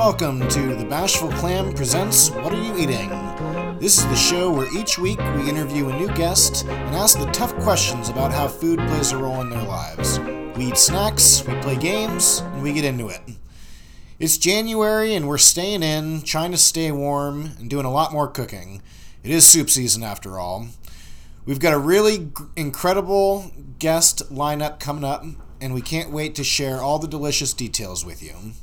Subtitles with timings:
[0.00, 3.10] welcome to The Bashful Clam Presents What Are You Eating?
[3.78, 7.30] This is the show where each week we interview a new guest and ask the
[7.32, 10.18] tough questions about how food plays a role in their lives.
[10.56, 13.20] We eat snacks, we play games, and we get into it.
[14.18, 18.26] It's January and we're staying in, trying to stay warm, and doing a lot more
[18.26, 18.80] cooking.
[19.22, 20.68] It is soup season after all.
[21.44, 25.26] We've got a really g- incredible guest lineup coming up,
[25.60, 28.54] and we can't wait to share all the delicious details with you.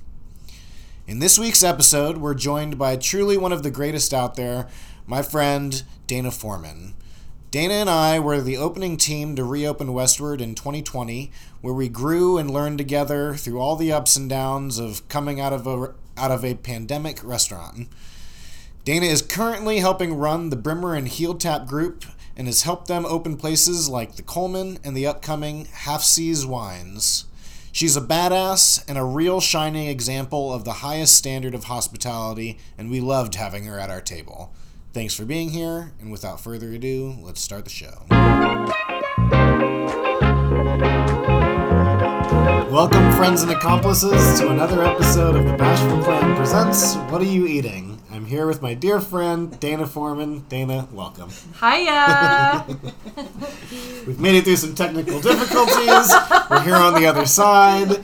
[1.07, 4.67] In this week's episode, we're joined by truly one of the greatest out there,
[5.05, 6.95] my friend Dana Forman.
[7.49, 12.37] Dana and I were the opening team to reopen Westward in 2020, where we grew
[12.37, 16.31] and learned together through all the ups and downs of coming out of a, out
[16.31, 17.87] of a pandemic restaurant.
[18.83, 22.03] Dana is currently helping run the Brimmer and Heeltap group
[22.35, 27.26] and has helped them open places like the Coleman and the upcoming Half Seas Wines.
[27.77, 32.89] She's a badass and a real shining example of the highest standard of hospitality, and
[32.89, 34.51] we loved having her at our table.
[34.93, 37.93] Thanks for being here, and without further ado, let's start the show.
[42.71, 47.45] Welcome, friends and accomplices, to another episode of The Bashful Clam Presents What Are You
[47.45, 47.96] Eating?
[48.27, 50.43] I'm here with my dear friend, Dana Forman.
[50.49, 51.29] Dana, welcome.
[51.61, 52.65] Hiya!
[54.05, 56.11] We've made it through some technical difficulties.
[56.49, 58.03] We're here on the other side.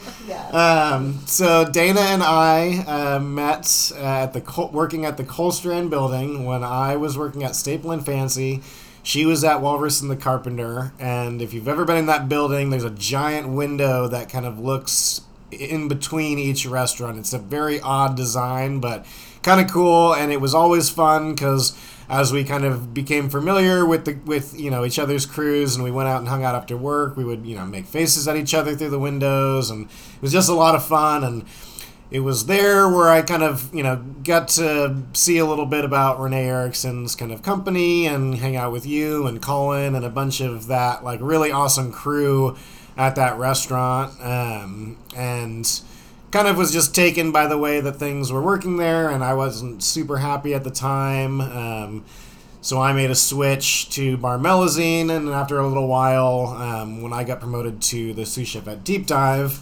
[0.53, 6.45] Um, so Dana and I uh, met at the Col- working at the Kolstrand building
[6.45, 8.61] when I was working at Staple and Fancy.
[9.03, 12.69] She was at Walrus and the Carpenter, and if you've ever been in that building,
[12.69, 15.19] there's a giant window that kind of looks
[15.51, 17.17] in between each restaurant.
[17.17, 19.05] It's a very odd design, but
[19.44, 21.77] kind of cool, and it was always fun because
[22.09, 25.83] as we kind of became familiar with the with you know each other's crews, and
[25.83, 28.35] we went out and hung out after work, we would you know make faces at
[28.35, 31.45] each other through the windows, and it was just a lot of fun and
[32.13, 35.84] it was there where I kind of, you know, got to see a little bit
[35.84, 40.12] about Renee Erickson's kind of company and hang out with you and Colin and a
[40.12, 42.56] bunch of that, like, really awesome crew
[42.96, 44.13] at that restaurant.
[44.22, 45.66] Um, and
[46.33, 49.35] kind of was just taken by the way that things were working there, and I
[49.35, 51.39] wasn't super happy at the time.
[51.39, 52.05] Um,
[52.59, 57.13] so I made a switch to Bar Melusine, and after a little while, um, when
[57.13, 59.59] I got promoted to the sous chef at Deep Dive,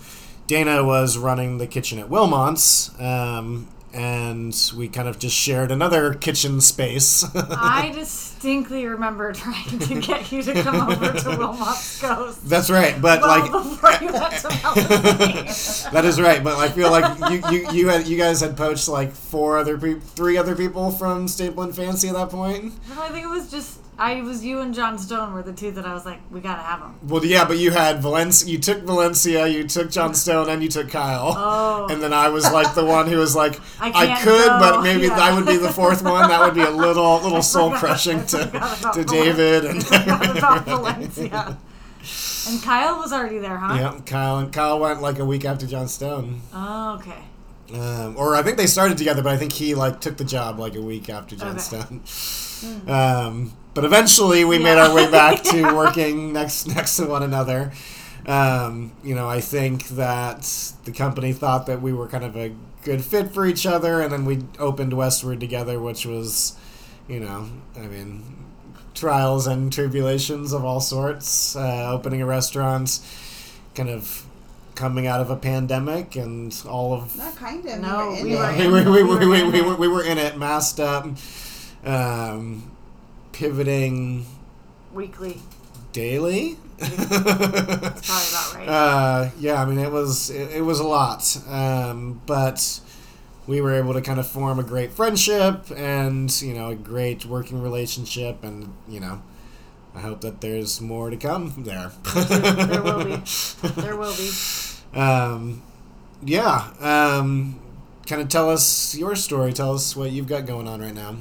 [0.47, 6.13] Dana was running the kitchen at Willmott's, um, and we kind of just shared another
[6.13, 7.25] kitchen space.
[7.35, 12.47] I distinctly remember trying to get you to come over to Willmott's Ghost.
[12.47, 14.47] That's right, but well, like before you went to
[15.91, 16.43] that is right.
[16.43, 19.77] But I feel like you you you had you guys had poached like four other
[19.77, 22.73] pe- three other people from Staple and Fancy at that point.
[22.89, 25.69] No, I think it was just I was you and John Stone were the two
[25.71, 26.95] that I was like, we gotta have them.
[27.07, 28.49] Well, yeah, but you had Valencia.
[28.49, 29.45] You took Valencia.
[29.47, 31.33] You took John Stone, and you took Kyle.
[31.37, 31.87] Oh.
[31.91, 34.59] And then I was like the one who was like, I I, could, go.
[34.59, 35.19] but maybe Yeah.
[35.19, 36.29] I would be the fourth one.
[36.29, 39.03] That would be a little little soul crushing to to Valencia.
[39.05, 39.83] David and
[40.65, 41.57] Valencia.
[42.49, 43.75] And Kyle was already there, huh?
[43.75, 46.41] yeah, Kyle and Kyle went like a week after John Stone.
[46.51, 47.77] Oh, okay.
[47.79, 50.57] Um, or I think they started together, but I think he like took the job
[50.59, 51.59] like a week after John Okay.
[51.59, 52.81] Stone.
[52.89, 57.71] Um, but eventually, we made our way back to working next next to one another.
[58.25, 60.41] Um, you know, I think that
[60.85, 64.11] the company thought that we were kind of a good fit for each other, and
[64.11, 66.55] then we opened Westward together, which was,
[67.07, 68.23] you know, I mean,
[68.93, 71.55] trials and tribulations of all sorts.
[71.55, 72.99] Uh, opening a restaurant,
[73.75, 74.25] kind of
[74.75, 77.79] coming out of a pandemic, and all of Not kind of.
[77.79, 78.85] No, we we were were in we, it.
[78.85, 79.65] we, we, We we, were we, in we, it.
[79.65, 81.05] were, we were in it, masked up,
[81.85, 82.70] um,
[83.31, 84.25] pivoting
[84.93, 85.41] Weekly.
[85.93, 86.57] daily.
[86.77, 88.67] That's probably about right.
[88.67, 92.79] Uh, yeah, I mean it was it, it was a lot, um, but
[93.47, 97.25] we were able to kind of form a great friendship and you know a great
[97.25, 99.21] working relationship, and you know
[99.95, 101.91] I hope that there's more to come there.
[102.15, 103.17] there will be.
[103.81, 104.31] There will be.
[104.97, 105.61] Um,
[106.23, 106.71] yeah.
[106.79, 107.59] Um,
[108.07, 109.53] kind of tell us your story.
[109.53, 111.17] Tell us what you've got going on right now.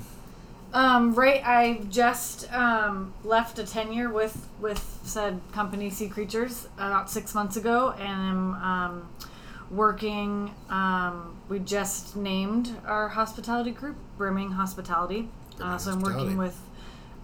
[0.72, 7.11] Um, right, I just um, left a tenure with with said company Sea Creatures about
[7.11, 9.08] six months ago, and I'm um,
[9.70, 10.55] working.
[10.69, 15.28] Um, we just named our hospitality group Brimming Hospitality.
[15.61, 16.58] Uh, so I'm working with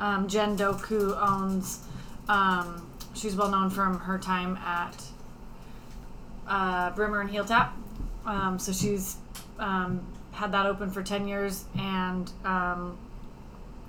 [0.00, 1.86] um, Jen Doak, who owns.
[2.28, 5.04] Um, she's well known from her time at
[6.48, 7.70] uh, Brimmer and Heeltap.
[8.24, 9.16] Um, so she's
[9.60, 12.98] um, had that open for 10 years and um,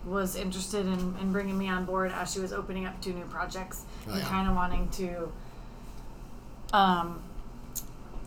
[0.07, 3.25] was interested in, in bringing me on board as she was opening up two new
[3.25, 4.27] projects Oh, and yeah.
[4.27, 5.31] kind of wanting to
[6.73, 7.21] um,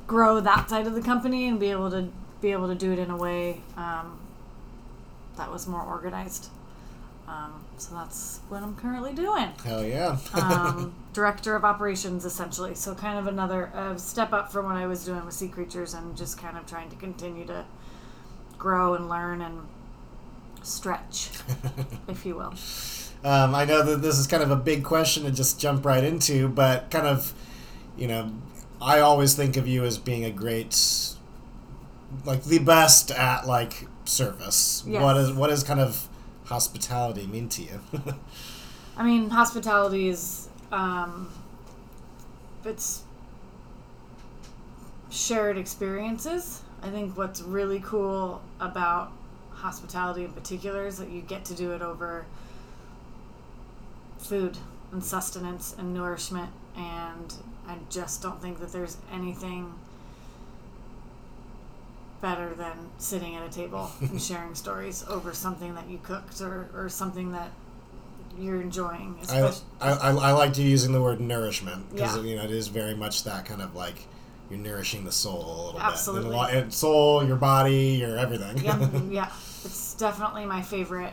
[0.07, 2.09] grow that side of the company and be able to
[2.41, 4.19] be able to do it in a way um,
[5.37, 6.49] that was more organized.
[7.29, 9.51] Um, so that's what I'm currently doing.
[9.65, 10.17] Hell yeah.
[10.35, 12.75] um, director of operations, essentially.
[12.75, 15.95] So kind of another uh, step up from what I was doing with Sea Creatures,
[15.95, 17.65] and just kind of trying to continue to
[18.59, 19.61] grow and learn and
[20.63, 21.31] stretch,
[22.09, 22.55] if you will.
[23.23, 26.03] Um, I know that this is kind of a big question to just jump right
[26.03, 27.35] into, but kind of,
[27.97, 28.33] you know,
[28.81, 30.75] I always think of you as being a great,
[32.25, 34.83] like the best at like service.
[34.87, 35.03] Yes.
[35.03, 36.09] What is what is kind of
[36.45, 37.81] hospitality mean to you?
[38.97, 41.31] I mean, hospitality is um,
[42.65, 43.03] it's
[45.11, 46.63] shared experiences.
[46.83, 49.13] I think what's really cool about
[49.61, 52.25] hospitality in particular is that you get to do it over
[54.19, 54.57] food
[54.93, 57.35] and sustenance and nourishment and
[57.67, 59.73] I just don't think that there's anything
[62.21, 66.69] better than sitting at a table and sharing stories over something that you cooked or,
[66.75, 67.51] or something that
[68.39, 69.19] you're enjoying.
[69.29, 72.23] I, I, I liked you using the word nourishment because Yeah.
[72.23, 74.07] you know it is very much that kind of like
[74.49, 76.31] you're nourishing the soul a little Absolutely.
[76.31, 76.55] bit.
[76.65, 78.59] And soul, your body, your everything.
[78.65, 79.33] yeah, yeah,
[79.65, 81.13] it's definitely my favorite.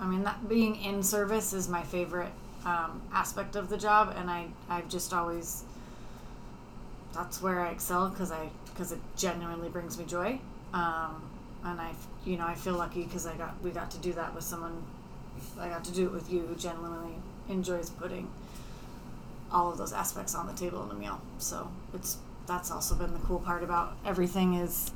[0.00, 2.32] I mean, that being in service is my favorite
[2.64, 5.64] um, aspect of the job, and I I've just always
[7.14, 10.38] that's where I excel because I because it genuinely brings me joy,
[10.74, 11.22] um,
[11.64, 11.92] and I
[12.24, 14.82] you know I feel lucky because I got we got to do that with someone.
[15.58, 17.14] I got to do it with you who genuinely
[17.48, 18.28] enjoys putting
[19.52, 21.20] all of those aspects on the table in a meal.
[21.38, 24.90] So it's that's also been the cool part about everything is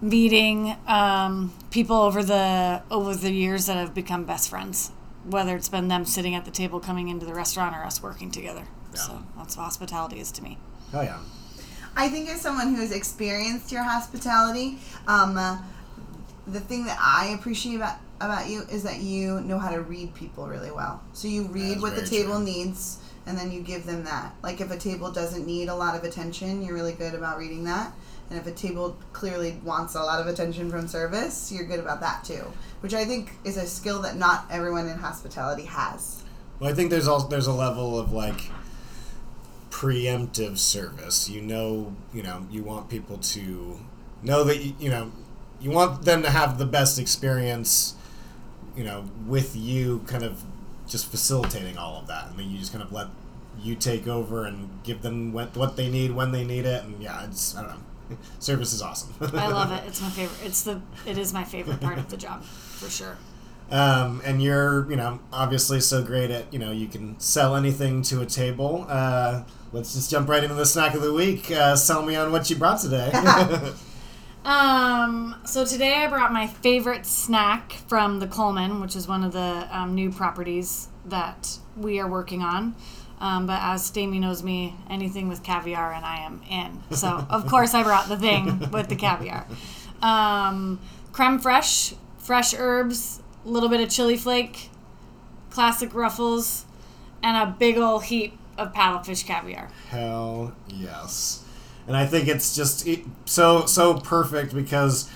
[0.00, 4.92] meeting um, people over the over the years that have become best friends.
[5.24, 8.30] Whether it's been them sitting at the table coming into the restaurant or us working
[8.30, 8.64] together.
[8.94, 9.00] Yeah.
[9.00, 10.58] So that's what hospitality is to me.
[10.94, 11.18] Oh yeah.
[11.96, 14.78] I think as someone who has experienced your hospitality,
[15.08, 15.58] um, uh,
[16.46, 20.14] the thing that I appreciate about about you is that you know how to read
[20.14, 21.02] people really well.
[21.12, 22.44] So you read what the table true.
[22.44, 24.34] needs, and then you give them that.
[24.42, 27.64] Like if a table doesn't need a lot of attention, you're really good about reading
[27.64, 27.92] that.
[28.30, 32.00] And if a table clearly wants a lot of attention from service, you're good about
[32.00, 32.44] that too.
[32.80, 36.22] Which I think is a skill that not everyone in hospitality has.
[36.60, 38.50] Well, I think there's also there's a level of like
[39.70, 41.28] preemptive service.
[41.28, 43.78] You know, you know, you want people to
[44.22, 45.12] know that you, you know,
[45.60, 47.94] you want them to have the best experience,
[48.76, 50.42] you know, with you kind of
[50.86, 52.28] just facilitating all of that.
[52.28, 53.08] And then you just kind of let
[53.60, 56.84] you take over and give them what, what they need when they need it.
[56.84, 57.82] And yeah, it's I don't know.
[58.38, 59.14] Service is awesome.
[59.20, 59.86] I love it.
[59.86, 60.46] It's my favorite.
[60.46, 63.16] It's the it is my favorite part of the job for sure.
[63.70, 68.00] Um, and you're, you know, obviously so great at, you know, you can sell anything
[68.02, 68.86] to a table.
[68.88, 71.50] Uh, let's just jump right into the snack of the week.
[71.50, 73.10] Uh, sell me on what you brought today.
[74.44, 79.32] Um, so today I brought my favorite snack from the Coleman, which is one of
[79.32, 82.74] the um, new properties that we are working on.
[83.20, 86.96] Um, but as Stamy knows me, anything with caviar and I am in.
[86.96, 89.46] So of course I brought the thing with the caviar.
[90.02, 90.78] Um,
[91.12, 94.70] creme fraiche, fresh herbs, a little bit of chili flake,
[95.50, 96.64] classic ruffles,
[97.22, 99.68] and a big ol' heap of paddlefish caviar.
[99.88, 101.44] Hell yes.
[101.86, 102.86] And I think it's just
[103.24, 105.10] so so perfect because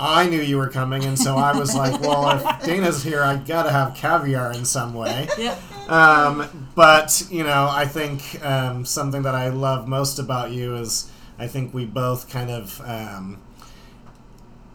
[0.00, 3.36] I knew you were coming, and so I was like, well, if Dana's here, I
[3.36, 5.28] gotta have caviar in some way.
[5.38, 5.62] Yep.
[5.90, 11.10] Um, but you know, I think um, something that I love most about you is
[11.38, 13.38] I think we both kind of um,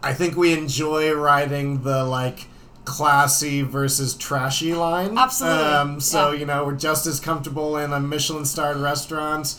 [0.02, 2.46] I think we enjoy riding the like
[2.84, 5.16] classy versus trashy line.
[5.16, 6.38] Absolutely, Um, so yeah.
[6.40, 9.54] you know, we're just as comfortable in a Michelin starred restaurant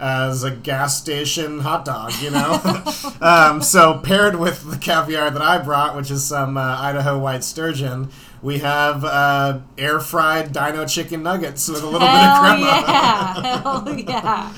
[0.00, 2.60] as a gas station hot dog, you know?
[3.20, 7.42] um, so, paired with the caviar that I brought, which is some uh, Idaho white
[7.44, 12.40] sturgeon, we have uh, air fried dino chicken nuggets with a little bit of Hell
[12.40, 12.60] crema.
[12.60, 13.60] yeah!
[13.62, 14.52] Hell yeah!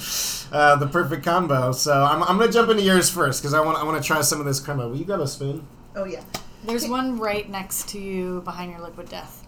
[0.52, 1.73] Uh, the perfect combo.
[1.73, 4.06] So, I'm, I'm going to jump into yours first because I want I want to
[4.06, 4.88] try some of this crema.
[4.88, 5.66] Will you grab a spoon?
[5.97, 6.23] Oh yeah.
[6.64, 9.47] There's one right next to you behind your liquid death.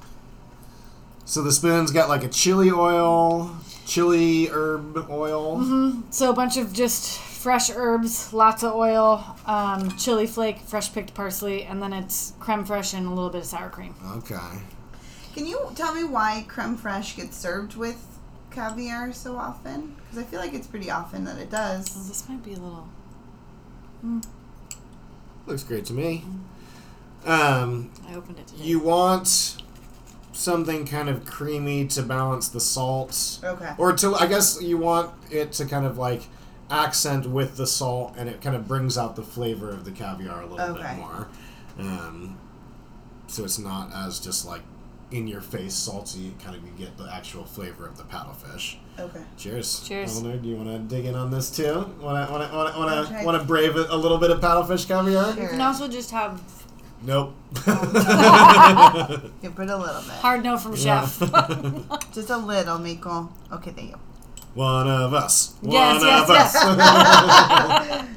[1.26, 3.54] So, the spoon's got like a chili oil,
[3.86, 6.02] chili herb oil.
[6.10, 11.14] So a bunch of just fresh herbs, lots of oil, um, chili flake, fresh picked
[11.14, 13.94] parsley, and then it's creme fraiche and a little bit of sour cream.
[14.16, 14.36] Okay.
[15.34, 18.06] Can you tell me why creme fraiche gets served with
[18.50, 19.96] caviar so often?
[19.96, 22.08] Because I feel like it's pretty often that it Well, does.
[22.08, 22.86] this might be a little.
[25.46, 26.24] Looks great to me.
[27.24, 28.62] Um, I opened it today.
[28.64, 29.61] you want
[30.32, 33.70] something kind of creamy to balance the salt Okay.
[33.78, 36.22] or to i guess you want it to kind of like
[36.70, 40.40] accent with the salt, and it kind of brings out the flavor of the caviar
[40.40, 40.82] a little Okay.
[40.82, 41.28] bit more.
[41.78, 42.38] Um,
[43.26, 44.62] so it's not as just like
[45.10, 46.32] in your face salty.
[46.42, 48.76] Kind of you get the actual flavor of the paddlefish.
[48.98, 49.20] Okay.
[49.36, 49.86] Cheers.
[49.86, 50.16] Cheers.
[50.16, 51.74] Eleanor, do you want to dig in on this too?
[52.00, 53.22] Want to want to want I'll to try.
[53.24, 55.34] want to brave a little bit of paddlefish caviar?
[55.34, 55.42] Sure.
[55.42, 56.40] You can also just have
[57.04, 57.34] Nope.
[57.56, 60.10] You put a little bit.
[60.20, 61.06] hard no from Yeah.
[61.06, 61.18] chef.
[62.12, 63.28] Just a little, Miko.
[63.52, 63.98] Okay, thank you.
[64.54, 65.54] One of us.
[65.62, 66.54] One Yes, yes, of us.
[67.88, 68.08] yes.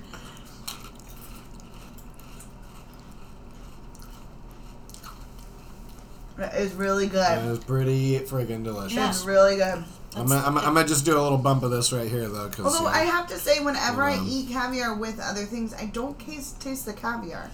[6.38, 7.20] It's really good.
[7.22, 8.94] That is pretty friggin' delicious.
[8.94, 9.10] Yeah.
[9.10, 9.84] It's really good.
[10.18, 12.28] I'm gonna, I'm, gonna- I'm gonna just do a little bump of this right here
[12.28, 15.74] though, because Although I have to say, whenever I Um, eat caviar with other things,
[15.74, 17.50] I don't taste, taste the caviar.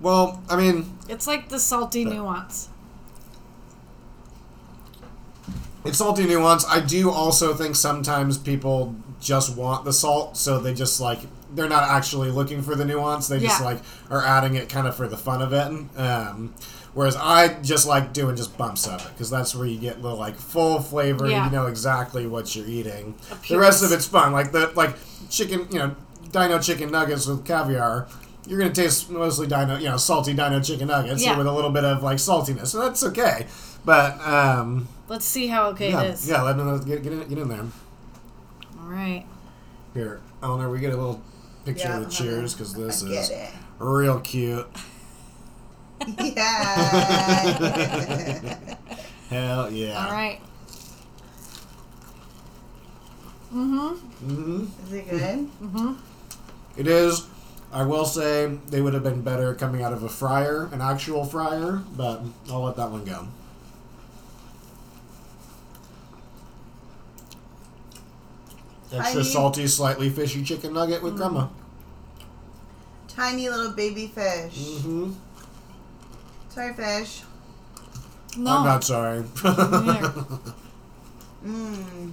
[0.00, 2.68] Well, I mean, it's like the salty nuance.
[5.84, 6.64] it's salty nuance.
[6.66, 11.20] I do also think sometimes people just want the salt, so they just like
[11.54, 13.28] they're not actually looking for the nuance.
[13.28, 13.66] They just Yeah.
[13.66, 13.78] like
[14.10, 15.98] are adding it kind of for the fun of it.
[15.98, 16.54] Um,
[16.94, 20.14] whereas I just like doing just bumps of it because that's where you get the
[20.14, 21.26] like full flavor.
[21.28, 21.46] Yeah.
[21.46, 23.14] You know exactly what you're eating.
[23.48, 24.96] The rest of it's fun, like the like
[25.28, 25.96] chicken, you know,
[26.30, 28.06] dino chicken nuggets with caviar.
[28.50, 31.38] You're gonna taste mostly dino, you know, salty dino chicken nuggets Yeah.
[31.38, 33.46] with a little bit of like saltiness, so that's okay.
[33.84, 36.28] But um, Let's see how okay yeah, it is.
[36.28, 37.60] yeah, let me know, get get in, get in there.
[38.80, 39.24] All right.
[39.94, 41.22] Here, Eleanor, we get a little
[41.64, 43.50] picture Yeah, of the cheers because this I is it.
[43.78, 44.66] real cute.
[46.18, 46.46] Yeah.
[49.28, 50.04] Hell yeah!
[50.06, 50.40] All right.
[53.54, 53.88] Mm-hmm.
[54.26, 55.20] hmm Is it good?
[55.62, 55.92] Mm-hmm.
[56.76, 57.26] It is.
[57.72, 61.24] I will say they would have been better coming out of a fryer, an actual
[61.24, 63.28] fryer, but I'll let that one go.
[68.92, 71.50] Extra I- salty, slightly fishy chicken nugget with crema.
[73.06, 74.56] Tiny little baby fish.
[74.56, 75.12] Mm-hmm.
[76.48, 77.22] Sorry, fish.
[78.36, 78.58] No.
[78.58, 79.22] I'm not sorry.
[81.44, 82.12] Mmm.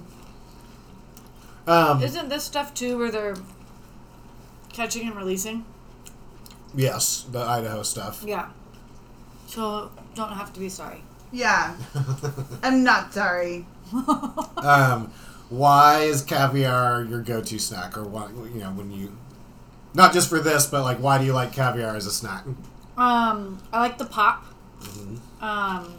[1.66, 3.36] um, Isn't this stuff too where they're
[4.78, 5.64] catching and releasing?
[6.74, 8.22] yes, the Idaho stuff.
[8.24, 8.50] Yeah.
[9.48, 11.02] So don't have to be sorry.
[11.32, 11.74] Yeah.
[12.62, 13.66] I'm not sorry.
[14.58, 15.10] Um,
[15.50, 19.16] why is caviar your go-to snack, or why you know when you,
[19.94, 22.44] not just for this, but like why do you like caviar as a snack?
[22.98, 24.44] Um, I like the pop.
[24.82, 25.18] Mhm.
[25.40, 25.94] Um,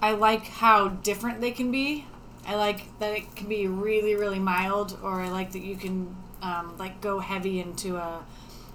[0.00, 2.06] I like how different they can be.
[2.46, 6.14] I like that it can be really, really mild, or I like that you can
[6.44, 8.22] um, like go heavy into a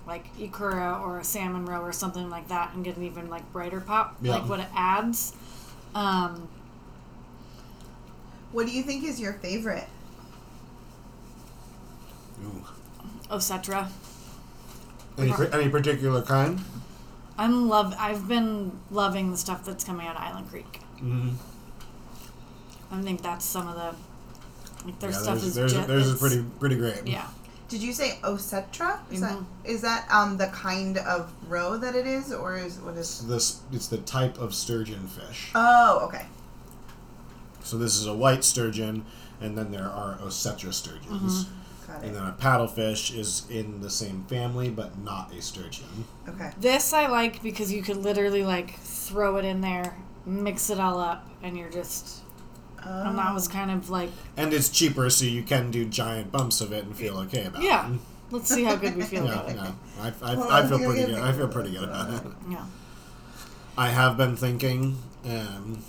[0.08, 3.52] like ikura or a salmon roe or something like that and get an even like
[3.54, 4.16] brighter pop.
[4.22, 4.38] Yeah.
[4.38, 5.34] Like what it adds.
[5.94, 6.50] Um,
[8.52, 9.88] What do you think is your favorite?
[12.44, 12.66] Ooh.
[13.30, 13.90] Ocetra.
[15.18, 16.60] Any, any particular kind?
[17.38, 17.94] I'm love.
[18.00, 20.80] I've been loving the stuff that's coming out of Island Creek.
[20.96, 21.32] Mm-hmm.
[22.92, 23.94] I think that's some of the
[24.86, 27.06] like their yeah, stuff there's, is there's, ju- there's is pretty pretty great.
[27.06, 27.28] yeah.
[27.70, 29.00] Did you say Osetra?
[29.12, 29.46] Is that Mhm.
[29.64, 33.20] is that um the kind of roe that it is, or is what is It's
[33.22, 35.52] this it's the type of sturgeon fish.
[35.56, 36.26] Oh, okay.
[37.64, 39.06] So this is a white sturgeon,
[39.40, 41.46] and then there are Osetra sturgeons,
[41.88, 46.06] Got and then a paddlefish is in the same family but not a sturgeon.
[46.28, 46.52] Okay.
[46.60, 49.96] This I like because you could literally like throw it in there,
[50.26, 52.22] mix it all up, and you're just.
[52.84, 56.62] And that was kind of like, And it's cheaper, so you can do giant bumps
[56.62, 57.66] of it and feel okay about it.
[57.66, 57.94] yeah.
[57.94, 58.00] it.
[58.32, 59.56] Let's see how good we feel Yeah, about it.
[59.56, 59.72] yeah.
[60.02, 61.24] I, I, Well, I feel you're pretty gonna good.
[61.24, 62.32] I feel pretty good about it.
[62.50, 62.66] Yeah.
[63.78, 65.84] I have been thinking um,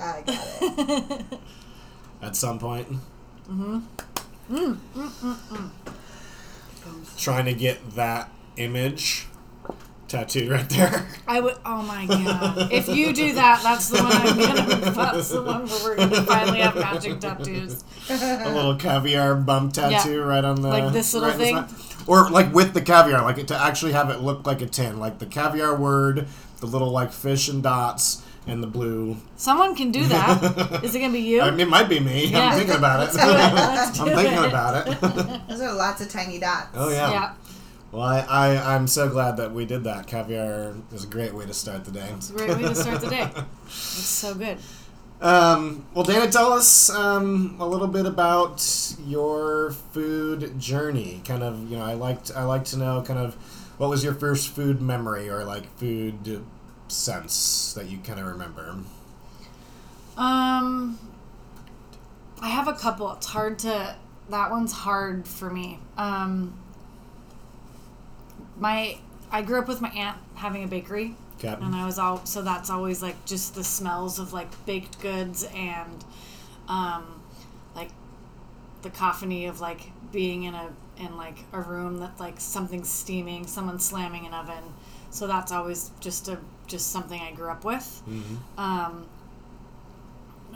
[0.00, 1.24] I got it.
[2.22, 2.88] at some point
[3.50, 3.78] Mm-hmm.
[4.50, 7.18] Mm, mm, mm, mm.
[7.18, 9.26] trying to get that image
[10.14, 11.06] tattooed right there.
[11.26, 11.56] I would.
[11.66, 12.70] Oh my god!
[12.72, 14.90] If you do that, that's the one I'm gonna.
[14.90, 17.82] That's the one where we're gonna finally have magic tattoos.
[18.08, 22.04] a little caviar bump tattoo right on the Like this little right thing?
[22.06, 25.18] or like with the caviar, like to actually have it look like a tin, like
[25.18, 26.26] the caviar word,
[26.60, 29.16] the little like fish and dots, and the blue.
[29.36, 30.80] Someone can do that.
[30.84, 31.40] Is it gonna be you?
[31.40, 32.26] I mean, it might be me.
[32.26, 32.50] Yeah.
[32.50, 33.12] I'm thinking about it.
[33.12, 33.32] do it.
[33.32, 34.48] Let's I'm thinking it.
[34.48, 35.48] about it.
[35.48, 36.68] Those are lots of tiny dots.
[36.74, 37.10] oh yeah.
[37.10, 37.34] yeah.
[37.94, 40.08] Well, I, I I'm so glad that we did that.
[40.08, 42.08] Caviar is a great way to start the day.
[42.16, 43.30] It's a great way to start the day.
[43.66, 44.58] It's so good.
[45.20, 48.66] Um, well, Dana, tell us um, a little bit about
[49.06, 51.22] your food journey.
[51.24, 53.34] Kind of, you know, I liked I like to know kind of
[53.78, 56.44] what was your first food memory or like food
[56.88, 58.76] sense that you kind of remember.
[60.16, 60.98] Um,
[62.40, 63.12] I have a a couple.
[63.12, 63.94] It's hard to.
[64.30, 65.78] That one's hard for me.
[65.96, 66.58] Um,
[68.58, 68.98] my
[69.30, 71.48] I grew up with my aunt having a bakery, Okay.
[71.60, 75.44] and I was all so that's always like just the smells of like baked goods
[75.54, 76.04] and
[76.68, 77.20] um,
[77.74, 77.90] like
[78.82, 79.80] the cacophony of like
[80.12, 84.62] being in a in like a room that like something's steaming, someone slamming an oven.
[85.10, 88.02] So that's always just a just something I grew up with.
[88.56, 89.06] Um,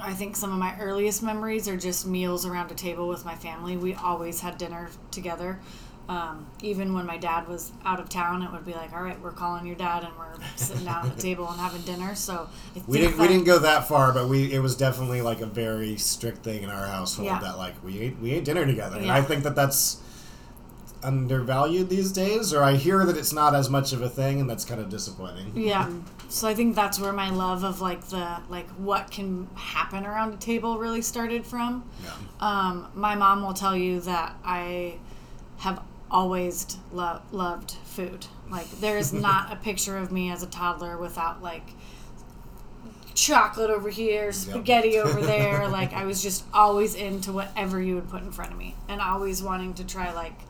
[0.00, 3.35] I think some of my earliest memories are just meals around a table with my
[3.35, 3.76] family.
[3.76, 5.59] We always had dinner together.
[6.08, 9.20] Um, even when my dad was out of town, it would be like, "All right,
[9.20, 12.48] we're calling your dad, and we're sitting down at the table and having dinner." So
[12.86, 15.96] We didn't we didn't go that far, but we it was definitely like a very
[15.98, 17.38] strict thing in our household Yeah.
[17.40, 18.96] that like we ate we ate dinner together.
[18.98, 19.98] And I think that that's
[21.02, 24.48] undervalued these days, or I hear that it's not as much of a thing, and
[24.50, 25.52] that's kind of disappointing.
[25.54, 25.90] Yeah.
[26.28, 30.34] So I think that's where my love of like the like what can happen around
[30.34, 31.84] a table really started from.
[32.02, 32.10] Yeah.
[32.40, 34.96] Um, my mom will tell you that I
[35.58, 38.26] have always lo- loved food.
[38.50, 41.64] Like there is not a picture of me as a toddler without like
[43.14, 45.68] chocolate over here, spaghetti over there.
[45.78, 49.00] Like I was just always into whatever you would put in front of me, and
[49.00, 50.40] always wanting to try like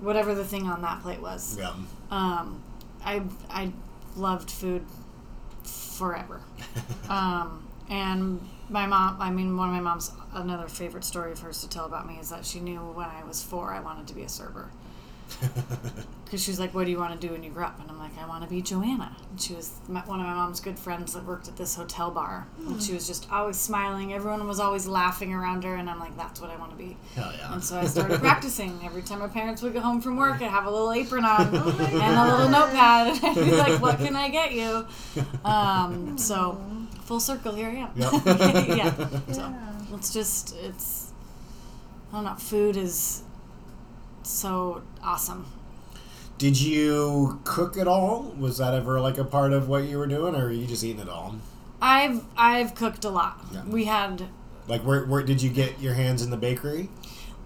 [0.00, 1.56] whatever the thing on that plate was.
[1.58, 1.72] Yeah.
[2.10, 2.62] Um,
[3.04, 3.72] I I
[4.16, 4.84] loved food
[5.62, 6.40] forever.
[7.08, 11.60] um, and my mom, I mean, one of my mom's another favorite story of hers
[11.62, 14.14] to tell about me is that she knew when I was four I wanted to
[14.14, 14.70] be a server.
[16.30, 17.90] Because she was like, "What do you want to do when you grow up?" And
[17.90, 20.60] I'm like, "I want to be Joanna." And she was my, one of my mom's
[20.60, 24.12] good friends that worked at this hotel bar, and she was just always smiling.
[24.12, 26.96] Everyone was always laughing around her, and I'm like, "That's what I want to be."
[27.16, 27.52] Hell yeah.
[27.52, 28.78] And so I started practicing.
[28.84, 31.46] Every time my parents would go home from work, I'd have a little apron on
[31.48, 34.86] and a little notepad, and I'd be like, "What can I get you?"
[35.44, 36.60] Um, so
[37.10, 37.90] full circle, here I am.
[37.96, 38.12] Yep.
[38.78, 38.94] yeah.
[39.32, 39.52] So
[39.94, 41.12] it's just it's
[42.12, 42.34] I don't know.
[42.36, 43.22] Food is
[44.22, 45.44] so awesome.
[46.38, 48.32] Did you cook at all?
[48.38, 50.84] Was that ever like a part of what you were doing, or are you just
[50.84, 51.34] eating it all?
[51.82, 53.40] I've I've cooked a lot.
[53.52, 53.64] Yeah.
[53.64, 54.28] We had
[54.68, 56.90] Like, where, where did you get your hands in the bakery?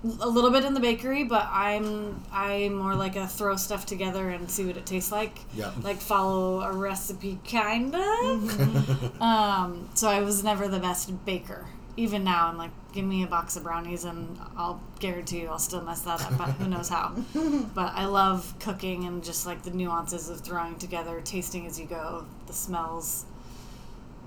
[0.05, 4.29] A little bit in the bakery, but I'm I'm more like a throw stuff together
[4.31, 5.39] and see what it tastes like.
[5.55, 5.73] Yeah.
[5.83, 9.21] Like follow a recipe kind of.
[9.21, 11.67] um, so I was never the best baker.
[11.97, 15.61] Even now, I'm like, give me a box of brownies and I'll guarantee you I'll
[15.61, 16.37] still mess that up.
[16.37, 17.15] But who knows how?
[17.75, 21.87] but I love cooking and just like the nuances of throwing together, tasting as you
[21.87, 23.27] go, the smells.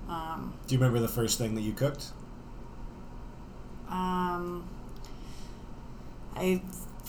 [0.08, 2.06] Um, Do you remember the first thing that you cooked?
[3.90, 4.66] Um,
[6.38, 6.62] I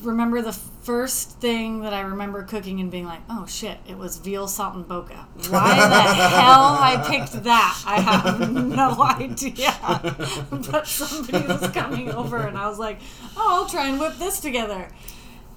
[0.04, 4.18] remember the first thing that I remember cooking and being like, "Oh shit!" It was
[4.18, 5.50] veal saltimbocca.
[5.50, 7.84] Why the hell I picked that?
[7.86, 9.74] I have no idea.
[10.72, 13.00] but somebody was coming over, and I was like,
[13.36, 14.90] "Oh, I'll try and whip this together,"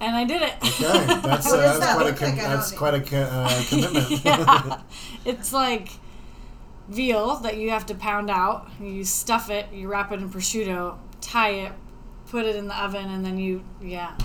[0.01, 0.53] and I did it.
[0.61, 2.37] Okay, that's, uh, that's that quite a com- like?
[2.37, 4.25] That's quite a co- uh, commitment.
[4.25, 4.81] yeah.
[5.25, 5.89] It's like
[6.89, 8.69] veal that you have to pound out.
[8.81, 11.71] You stuff it, you wrap it in prosciutto, tie it,
[12.33, 14.17] put it in the oven, and then you, yeah.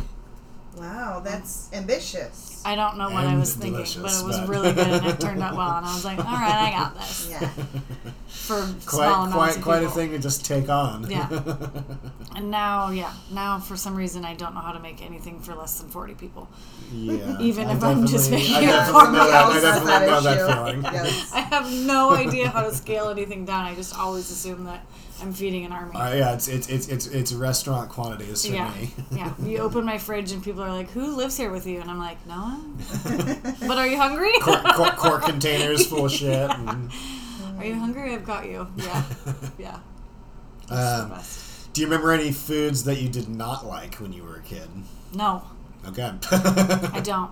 [0.78, 2.62] Wow, that's ambitious.
[2.64, 5.20] I don't know what I was thinking, but it was but- really good and it
[5.20, 5.76] turned out well.
[5.76, 7.48] And I was like, all right, I got this Yeah.
[8.28, 11.10] for small quite amounts quite of quite a thing to just take on.
[11.10, 11.28] Yeah.
[12.36, 15.54] And now, yeah, now for some reason I don't know how to make anything for
[15.56, 16.48] less than forty people.
[16.92, 17.36] yeah.
[17.48, 19.18] Even I if I'm just making I it for me.
[19.18, 20.82] I definitely know that feeling.
[20.84, 21.32] Yes.
[21.34, 23.64] I have no idea how to scale anything down.
[23.64, 24.86] I just always assume that
[25.20, 25.94] I'm feeding an army.
[25.94, 28.90] Uh, yeah, it's it's it's it's it's restaurant quantities for yeah, me.
[29.12, 29.32] yeah.
[29.42, 31.98] You open my fridge and people are like, "Who lives here with you?" And I'm
[31.98, 32.78] like, "No one."
[33.66, 34.32] but are you hungry?
[34.40, 36.50] Cork, cork, cork containers full of shit.
[36.50, 36.90] And,
[37.58, 38.14] Are you hungry?
[38.14, 38.68] I've got you.
[38.76, 39.02] Yeah,
[39.58, 39.78] yeah.
[40.70, 41.14] Um,
[41.72, 44.68] do you remember any foods that you did not like when you were a kid?
[45.14, 45.42] No,
[45.86, 46.12] Okay.
[46.30, 47.30] I don't.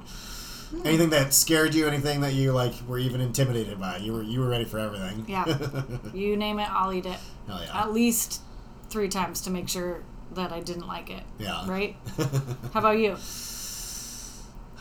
[0.84, 1.86] Anything that scared you?
[1.86, 3.98] Anything that you like were even intimidated by?
[3.98, 5.24] You were you were ready for everything.
[5.28, 5.44] Yeah.
[6.14, 7.18] You name it, I'll eat it.
[7.46, 7.82] Hell yeah.
[7.82, 8.40] At least
[8.88, 11.22] three times to make sure that I didn't like it.
[11.38, 11.68] Yeah.
[11.68, 11.96] Right?
[12.72, 13.16] How about you?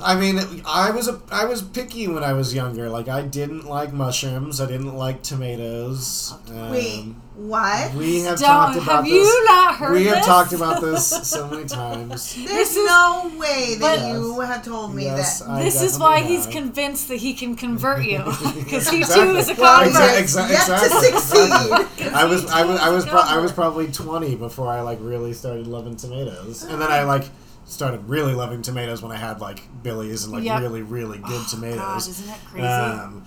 [0.03, 2.89] I mean, I was a I was picky when I was younger.
[2.89, 4.59] Like I didn't like mushrooms.
[4.59, 6.33] I didn't like tomatoes.
[6.49, 7.05] Um, Wait,
[7.35, 7.93] what?
[7.93, 9.13] we have Don't- talked about have this.
[9.13, 12.35] you not heard we have talked about this so many times.
[12.35, 15.49] There's is- no way that But- you have told me Yes, that.
[15.49, 18.17] I this is why definitely he's convinced that he can convert you.
[18.55, 19.25] Because he Exactly.
[19.31, 20.01] too is a Well, convert.
[20.01, 22.11] Exa- exa- yet to exactly, succeed.
[22.13, 25.31] I was I was I was pro- I was probably twenty before I like really
[25.33, 27.23] started loving tomatoes, and then I like
[27.65, 30.61] started really loving tomatoes when I had like Billy's and like Yep.
[30.61, 31.77] really really good Oh, tomatoes.
[31.77, 32.67] God, isn't it crazy?
[32.67, 33.25] Um,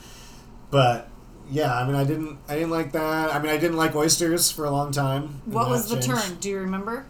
[0.70, 1.08] but
[1.50, 3.34] yeah, I mean, I didn't, I didn't like that.
[3.34, 5.40] I mean, I didn't like oysters for a long time.
[5.46, 6.08] What was the changed.
[6.28, 6.36] turn?
[6.40, 7.06] Do you remember?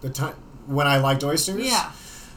[0.00, 0.34] The time
[0.66, 1.64] when I liked oysters.
[1.66, 1.92] Yeah.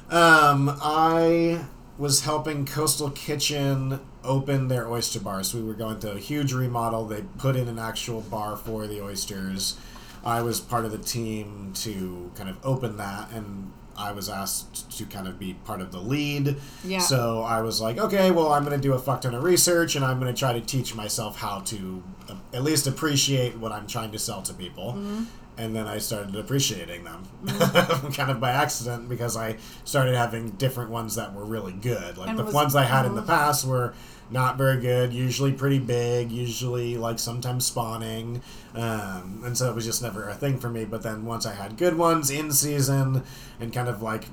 [0.09, 1.63] Um, I
[1.97, 5.43] was helping Coastal Kitchen open their oyster bar.
[5.43, 7.05] So We were going through a huge remodel.
[7.05, 9.77] They put in an actual bar for the oysters.
[10.25, 14.97] I was part of the team to kind of open that, and I was asked
[14.97, 16.57] to kind of be part of the lead.
[16.83, 16.99] Yeah.
[16.99, 19.95] So I was like, okay, well, I'm going to do a fuck ton of research,
[19.95, 23.71] and I'm going to try to teach myself how to uh, at least appreciate what
[23.71, 24.93] I'm trying to sell to people.
[24.93, 25.23] Mm-hmm.
[25.57, 27.23] And then I started appreciating them,
[28.13, 29.55] kind of by accident, because I
[29.85, 32.17] started having different ones that were really good.
[32.17, 33.93] Like And the was- ones I had in the past were
[34.31, 38.41] not very good, usually pretty big, usually like sometimes spawning,
[38.73, 40.83] um, and so it was just never a thing for me.
[40.85, 43.23] But then once I had good ones in season,
[43.59, 44.25] and kind of like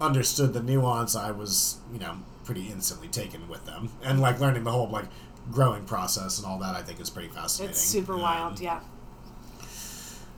[0.00, 4.64] understood the nuance, I was you know pretty instantly taken with them, and like learning
[4.64, 5.06] the whole like
[5.50, 6.74] growing process and all that.
[6.74, 7.70] I think is pretty fascinating.
[7.70, 8.60] It's super Um, wild.
[8.60, 8.80] Yeah.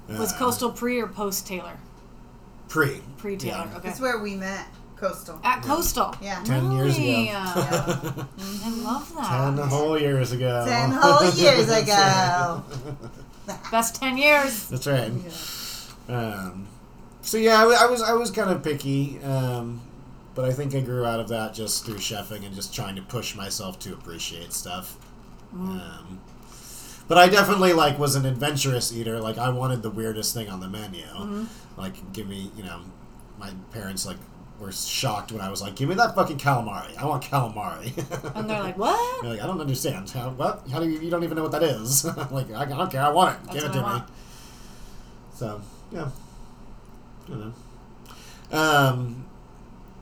[0.09, 1.77] Was uh, Coastal pre or post Taylor?
[2.69, 3.67] pre Pre Taylor.
[3.71, 3.77] Yeah.
[3.79, 3.89] Okay.
[3.89, 4.67] That's where we met,
[5.01, 5.41] Coastal.
[5.43, 6.15] At Coastal.
[6.21, 6.43] Yeah.
[6.45, 7.05] Ten years ago.
[7.07, 7.53] Yeah.
[7.57, 9.57] I love that.
[9.57, 10.65] Ten whole years ago.
[10.69, 12.63] Ten whole years ago.
[13.71, 14.69] Best ten years.
[14.69, 15.11] That's right.
[16.09, 16.67] Um,
[17.23, 19.81] so yeah, I, I was I was kind of picky, um,
[20.35, 23.03] but I think I grew out of that just through chefing and just trying to
[23.03, 24.97] push myself to appreciate stuff.
[25.55, 26.21] Um,
[27.09, 29.19] but I definitely like was an adventurous eater.
[29.19, 31.05] Like I wanted the weirdest thing on the menu.
[31.77, 32.81] Like give me, you know,
[33.39, 34.19] my parents like
[34.61, 36.97] were shocked when I was like, "Give me that fucking calamari!
[36.97, 37.97] I want calamari."
[38.37, 39.23] And they're like, what?
[39.23, 40.09] They're like, I don't understand.
[40.11, 40.67] How, what?
[40.71, 41.01] How do you?
[41.01, 42.05] You don't even know what that is.
[42.31, 43.03] like, I, I don't care.
[43.03, 43.45] I want it.
[43.47, 44.03] That's Give it to me.
[45.35, 46.11] So, yeah.
[47.27, 48.59] I don't know.
[48.59, 49.27] Um,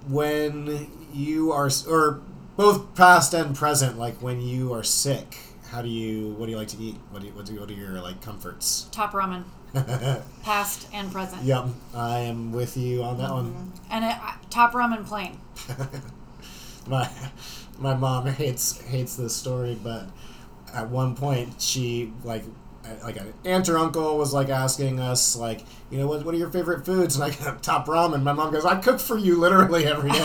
[0.09, 2.21] when you are, or
[2.57, 5.37] both past and present, like when you are sick,
[5.71, 6.31] how do you?
[6.31, 6.97] What do you like to eat?
[7.11, 7.33] What do you?
[7.35, 8.89] What, do, what are your like comforts?
[8.91, 9.45] Top ramen.
[10.43, 11.43] Past and present.
[11.43, 13.73] yep, I am with you on that one.
[13.91, 15.39] And it, I- top ramen plain.
[16.89, 17.09] my
[17.79, 20.07] my mom hates hates this story, but
[20.73, 22.45] at one point she like
[22.85, 26.35] uh, like an aunt or uncle was like asking us like you know what what
[26.35, 28.23] are your favorite foods and I got top ramen.
[28.23, 30.25] My mom goes I cook for you literally every day.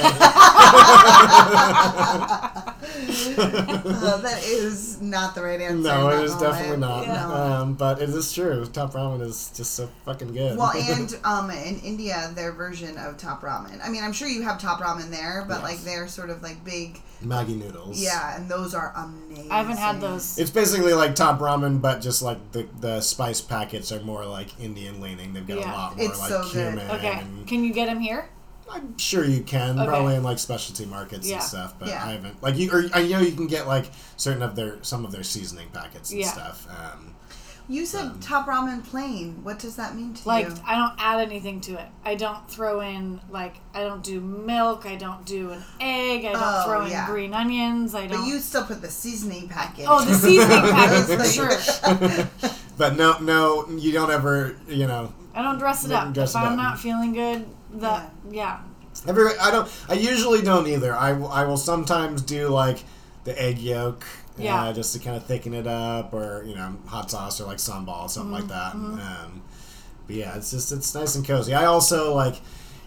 [3.33, 5.77] Uh, that is not the right answer.
[5.81, 6.51] no, in it that is moment.
[6.51, 7.07] definitely not.
[7.07, 7.33] No.
[7.35, 8.65] Um, but it is true.
[8.65, 10.57] Top ramen is just so fucking good.
[10.57, 13.79] Well, and um, in India, their version of top ramen.
[13.83, 15.63] I mean, I'm sure you have top ramen there, but Yes.
[15.63, 16.99] like they're sort of like big.
[17.23, 18.01] Maggi noodles.
[18.01, 19.49] Yeah, and those are amazing.
[19.51, 20.37] I haven't had those.
[20.37, 24.59] It's basically like top ramen, but just like the the spice packets are more like
[24.59, 25.33] Indian leaning.
[25.33, 25.71] They've got Yeah.
[25.71, 26.51] a lot more It's like so good.
[26.75, 26.91] cumin.
[26.91, 27.19] Okay.
[27.19, 28.29] and- Can you get them here?
[28.71, 29.87] I'm sure you can, Okay.
[29.87, 31.35] probably in like specialty markets Yeah.
[31.35, 32.03] and stuff, but Yeah.
[32.05, 32.41] I haven't.
[32.41, 35.23] Like you, or I know you can get like certain of their some of their
[35.23, 36.31] seasoning packets and Yeah.
[36.31, 36.67] stuff.
[36.69, 37.09] Um,
[37.69, 39.39] You said Um, top ramen plain.
[39.43, 40.55] What does that mean to Like you?
[40.67, 41.85] I don't add anything to it.
[42.03, 44.85] I don't throw in like I don't do milk.
[44.85, 46.25] I don't do an egg.
[46.25, 47.05] I don't Oh, throw in yeah.
[47.07, 47.95] green onions.
[47.95, 48.19] I don't.
[48.19, 49.85] But you still put the seasoning packet.
[49.87, 52.29] oh, the seasoning packets for Like- sure.
[52.77, 55.13] but no, no, you don't ever, you know.
[55.33, 56.13] I don't dress it Don't up.
[56.13, 56.57] dress if it I'm up.
[56.57, 58.61] not feeling good, that yeah.
[59.07, 59.69] Every I don't.
[59.89, 60.93] I usually don't either.
[60.95, 62.83] I, will- I will sometimes do like
[63.23, 64.05] the egg yolk.
[64.37, 64.63] Yeah.
[64.63, 67.57] Uh, just to kind of thicken it up, or you know, hot sauce or like
[67.59, 68.73] sambal, something like that.
[68.73, 69.41] Mm-hmm, Um,
[70.07, 71.53] but yeah, it's just it's nice and cozy.
[71.53, 72.41] I also like,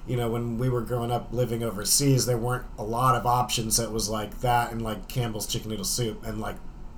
[0.09, 3.77] you know, when we were growing up living overseas, there weren't a lot of options.
[3.77, 6.57] That was like that and like Campbell's chicken noodle soup, and like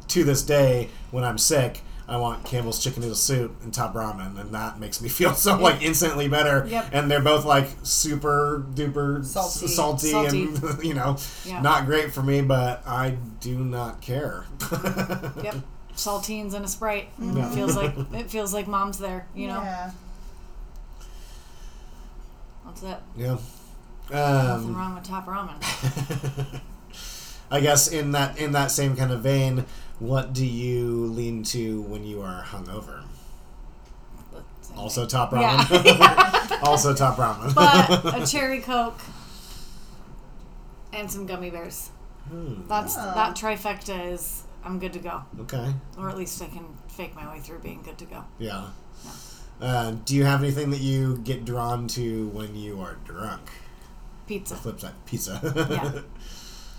[0.09, 1.83] to this day, when I'm sick.
[2.09, 5.59] I want Campbell's chicken noodle soup and top ramen, and that makes me feel so
[5.59, 6.67] like instantly better.
[6.67, 6.87] Yep.
[6.93, 9.67] And they're both like super duper Salty.
[9.67, 10.45] s- salty, Salty.
[10.45, 11.61] and you know, Yeah.
[11.61, 12.41] not great for me.
[12.41, 14.47] But I do not care.
[15.43, 15.57] Yep.
[15.97, 17.09] Saltines and a sprite.
[17.21, 17.51] Yeah.
[17.51, 19.27] It feels like it feels like mom's there.
[19.35, 19.61] You know.
[19.63, 19.91] Yeah.
[22.65, 22.99] That's it.
[23.17, 23.37] Yeah.
[24.11, 26.61] Nothing Um, wrong with top ramen.
[27.51, 29.65] I guess in that in that same kind of vein,
[29.99, 33.03] what do you lean to when you are hungover?
[34.33, 34.45] But
[34.77, 35.69] Also top ramen.
[36.51, 36.59] Yeah.
[36.63, 37.55] also top ramen.
[37.55, 39.01] but a cherry coke
[40.93, 41.91] and some gummy bears.
[42.29, 43.13] Hmm, That's Oh.
[43.15, 45.73] that trifecta is I'm good to go, okay.
[45.97, 48.25] or at least I can fake my way through being good to go.
[48.39, 48.67] Yeah.
[49.61, 53.49] Uh, do you have anything that you get drawn to when you are drunk?
[54.27, 54.57] Pizza.
[54.57, 55.41] Flip side, pizza.
[55.71, 56.01] Yeah.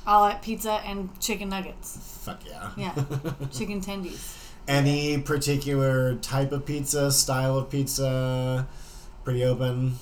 [0.07, 1.97] I'll eat pizza and chicken nuggets.
[2.23, 2.69] Fuck yeah.
[2.77, 2.93] Yeah.
[3.51, 4.35] Chicken tendies.
[4.67, 8.67] Any particular type of pizza, style of pizza?
[9.23, 9.95] Pretty open.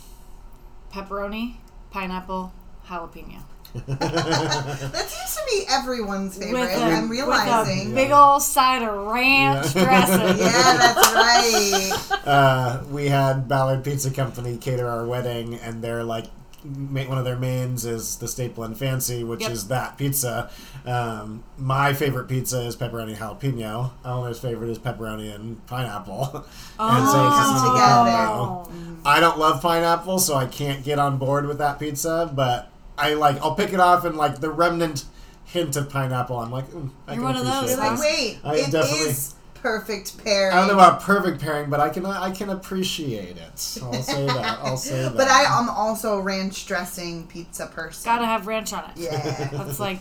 [0.94, 1.56] Pepperoni,
[1.92, 2.54] pineapple,
[2.88, 3.42] jalapeno.
[3.86, 6.62] that seems to be everyone's favorite.
[6.62, 7.92] With a, I'm with realizing.
[7.92, 9.84] a big old side of ranch Yeah.
[9.84, 10.38] dressing.
[10.46, 12.18] yeah, that's right.
[12.26, 16.32] uh, we had Ballard Pizza Company cater our wedding, and they're like, ma-
[16.64, 19.52] one of their mains is the Staple and Fancy, which Yep.
[19.52, 20.50] is that pizza.
[20.86, 23.92] Um, my favorite pizza is pepperoni jalapeno.
[24.04, 26.24] Eleanor's favorite is pepperoni and pineapple.
[26.80, 28.66] and so it's just a Oh.
[28.66, 28.72] combo.
[29.06, 32.30] I don't love pineapple, so I can't get on board with that pizza.
[32.34, 35.06] But I like, I'll pick it off, and like the remnant
[35.46, 38.00] hint of pineapple, I'm like, mm, I You're can one of those, appreciate You're like,
[38.00, 40.54] wait, I it definitely- is perfect pairing.
[40.54, 43.80] I don't know about perfect pairing, but I can I can appreciate it.
[43.84, 44.60] I'll say that.
[44.62, 45.16] I'll say that.
[45.16, 48.06] But I am also a ranch dressing pizza person.
[48.12, 48.98] Gotta have ranch on it.
[48.98, 49.50] Yeah.
[49.52, 50.00] That's like,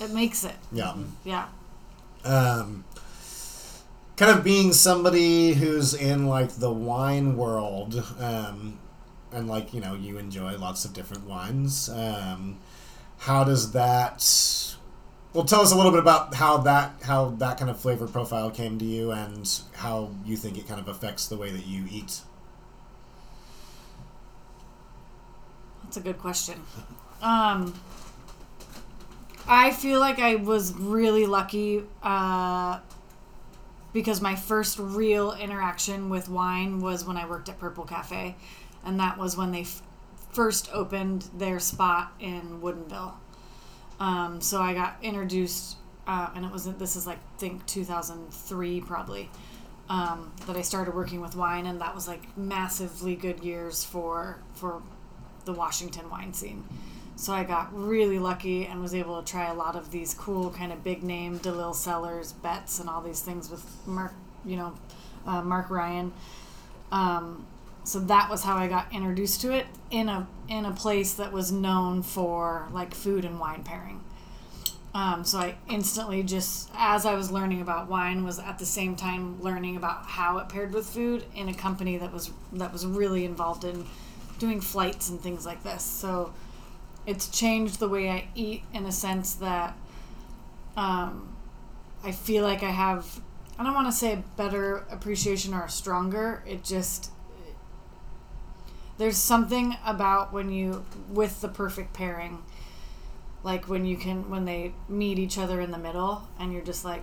[0.00, 0.54] it makes it.
[0.72, 0.94] yeah.
[1.24, 1.46] Yeah.
[2.24, 2.84] Um,
[4.16, 8.78] kind of being somebody who's in like the wine world, um,
[9.32, 11.88] and like you know you enjoy lots of different wines.
[11.88, 12.58] Um,
[13.18, 14.71] how does that?
[15.32, 18.50] Well, tell us a little bit about how that how that kind of flavor profile
[18.50, 21.86] came to you, and how you think it kind of affects the way that you
[21.90, 22.20] eat.
[25.84, 26.60] That's a good question.
[27.22, 27.74] Um,
[29.48, 32.80] I feel like I was really lucky uh,
[33.92, 38.36] because my first real interaction with wine was when I worked at Purple Cafe,
[38.84, 39.82] and that was when they f-
[40.30, 43.14] first opened their spot in Woodinville.
[44.00, 45.76] Um, so I got introduced,
[46.06, 46.78] uh, and it wasn't.
[46.78, 49.30] this is like think 2003 probably
[49.88, 54.38] um, that I started working with wine, and that was like massively good years for
[54.54, 54.82] for
[55.44, 56.64] the Washington wine scene.
[57.16, 60.50] So I got really lucky and was able to try a lot of these cool
[60.50, 64.74] kind of big name DeLille Cellars, Betz, and all these things with Mark, you know,
[65.26, 66.12] uh, Mark Ryan.
[66.90, 67.46] Um,
[67.84, 71.32] so that was how I got introduced to it in a in a place that
[71.32, 74.02] was known for like food and wine pairing.
[74.94, 78.94] Um, so I instantly just as I was learning about wine was at the same
[78.94, 82.86] time learning about how it paired with food in a company that was that was
[82.86, 83.86] really involved in
[84.38, 85.82] doing flights and things like this.
[85.82, 86.34] So
[87.06, 89.76] it's changed the way I eat in a sense that
[90.76, 91.34] um,
[92.04, 93.20] I feel like I have
[93.58, 96.42] I don't want to say a better appreciation or a stronger.
[96.46, 97.10] It just
[99.02, 102.40] there's something about when you with the perfect pairing
[103.42, 106.84] like when you can when they meet each other in the middle and you're just
[106.84, 107.02] like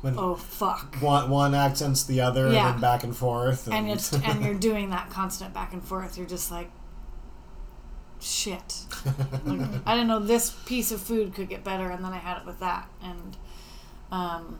[0.00, 0.96] When oh fuck.
[1.02, 2.68] One one accents the other, Yeah.
[2.68, 5.84] and then back and forth, and, and it's and you're doing that constant back and
[5.84, 6.70] forth you're just like
[8.20, 8.76] shit.
[9.44, 12.38] Like, i didn't know this piece of food could get better and then i had
[12.38, 12.88] it with that.
[13.02, 13.36] And
[14.10, 14.58] um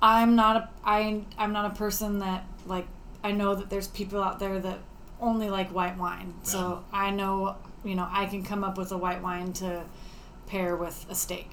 [0.00, 2.86] i'm not a i i'm not a person that like
[3.24, 4.78] i know that there's people out there that
[5.20, 6.34] only like white wine.
[6.42, 9.84] So i know you know i can come up with a white wine to
[10.46, 11.50] pair with a steak.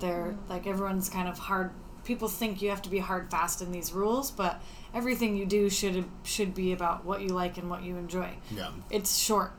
[0.00, 0.48] They're mm.
[0.48, 1.70] like everyone's kind of hard
[2.04, 4.62] people think you have to be hard fast in these rules but
[4.94, 8.30] everything you do should should be about what you like and what you enjoy.
[8.50, 8.70] Yeah.
[8.90, 9.52] it's short.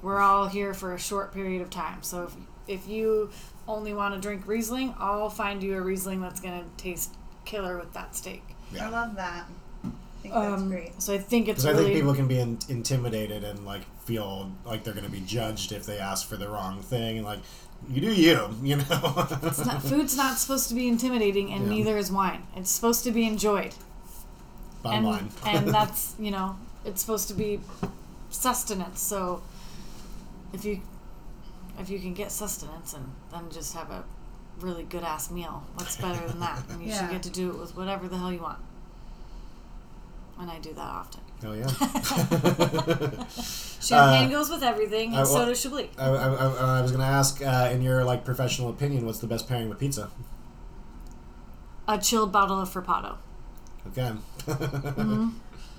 [0.00, 2.02] We're all here for a short period of time.
[2.02, 2.34] So if,
[2.66, 3.30] if you
[3.68, 7.78] only want to drink riesling i'll find you a riesling that's going to taste killer
[7.78, 8.42] with that steak.
[8.72, 8.88] Yeah.
[8.88, 9.46] I love that.
[10.24, 11.02] I think that's um, great.
[11.02, 14.50] so i think it's Because I think people can be in- intimidated and like feel
[14.64, 17.40] like they're going to be judged if they ask for the wrong thing, and like
[17.90, 19.26] you do you, you know.
[19.42, 21.70] it's not, food's not supposed to be intimidating and Yeah.
[21.70, 23.74] neither is wine it's supposed to be enjoyed
[24.82, 25.30] Bottom and line.
[25.46, 27.60] and that's you know it's supposed to be
[28.30, 29.00] sustenance.
[29.00, 29.42] So
[30.52, 30.80] if you
[31.78, 34.04] if you can get sustenance and then just have a
[34.60, 36.62] really good ass meal, what's better than that?
[36.70, 37.00] And you Yeah.
[37.00, 38.58] should get to do it with whatever the hell you want.
[40.40, 41.20] And I do that often.
[41.44, 41.66] oh yeah.
[43.80, 45.88] Champagne Uh, goes with everything, and I so does Chablis.
[45.98, 49.18] I, I, I, I was going to ask, uh, in your like professional opinion, what's
[49.18, 50.10] the best pairing with pizza?
[51.88, 53.16] A chilled bottle of Frappato,
[53.88, 54.10] Okay.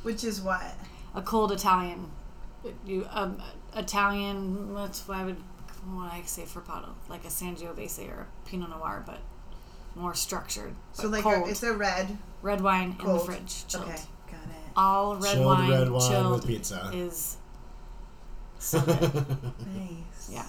[0.03, 0.75] Which is what?
[1.15, 2.09] a cold Italian,
[2.85, 3.41] you um,
[3.75, 4.73] Italian.
[4.73, 5.37] What's why I would
[5.93, 9.19] what I say Frappato, like a Sangiovese or a Pinot Noir, but
[9.95, 10.75] more structured.
[10.93, 11.47] So like cold.
[11.47, 12.17] a, it's a red.
[12.41, 13.83] red wine in the fridge, chilled.
[13.85, 14.07] Okay, got it.
[14.75, 16.89] All red Chilled wine, red wine chilled with pizza.
[16.93, 17.37] is
[18.59, 19.01] so good.
[19.75, 20.29] Nice.
[20.31, 20.45] Yeah.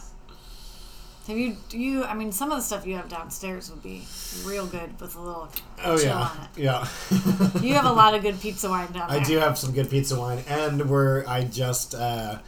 [1.27, 2.05] Have you do you?
[2.05, 4.05] I mean, some of the stuff you have downstairs would be
[4.45, 5.49] real good with a little
[5.83, 6.63] Oh chill yeah, on it.
[6.63, 6.87] yeah.
[7.63, 9.21] You have a lot of good pizza wine down there.
[9.21, 12.39] I do have some good pizza wine, and we're I just uh,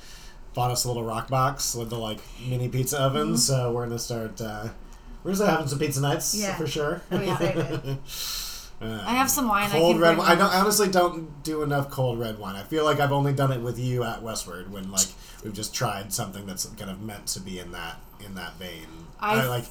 [0.53, 3.37] bought us a little Roccbox with the like mini pizza oven, Mm-hmm.
[3.37, 4.41] so we're gonna start.
[4.43, 4.69] Uh,
[5.25, 6.55] we're just having some pizza nights Yeah.
[6.57, 7.01] for sure.
[7.11, 7.95] Oh, yeah.
[8.81, 9.01] Excited.
[9.01, 10.31] Um, I have some wine I Cold can red wine.
[10.31, 10.53] I don't.
[10.53, 12.57] I honestly don't do enough cold red wine.
[12.57, 15.07] I feel like I've only done it with you at Westward when like
[15.43, 18.87] we've just tried something that's kind of meant to be in that in that vein.
[19.19, 19.65] I, I- like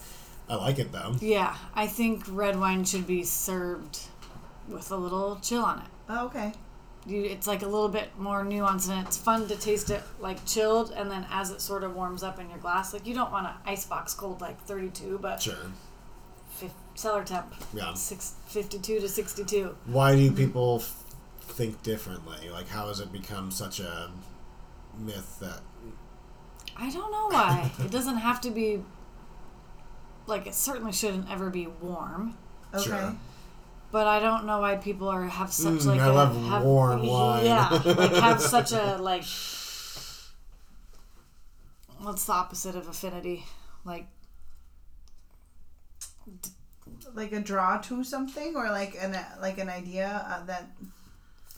[0.50, 1.16] I like it though.
[1.22, 4.00] Yeah, I think red wine should be served
[4.68, 5.86] with a little chill on it.
[6.10, 6.54] Oh, okay.
[7.08, 10.44] You, it's like a little bit more nuanced, and it's fun to taste it like
[10.48, 13.32] chilled, and then as it sort of warms up in your glass, like you don't
[13.32, 15.54] want to icebox cold like 32, but Sure.
[16.96, 17.94] Fif- cellar temp, Yeah.
[17.94, 19.76] six, 52 to 62.
[19.86, 21.04] Why do people f-
[21.42, 22.50] think differently?
[22.50, 24.10] Like how has it become such a
[24.98, 25.62] myth that
[26.78, 27.72] I don't know why.
[27.80, 28.84] it doesn't have to be
[30.28, 32.38] like it certainly shouldn't ever be warm.
[32.74, 32.84] Okay.
[32.84, 33.16] Sure.
[33.92, 36.64] But I don't know why people are have such Mm, like I a love have,
[36.64, 37.46] warm wine.
[37.46, 39.24] Yeah, like have such a like.
[42.00, 43.46] What's the opposite of affinity?
[43.86, 44.08] Like
[47.16, 50.68] Like a draw to something, or like an like an idea uh, that.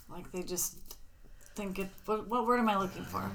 [0.10, 0.76] like they just
[1.56, 1.90] think it.
[2.06, 3.30] What, what word am I looking for?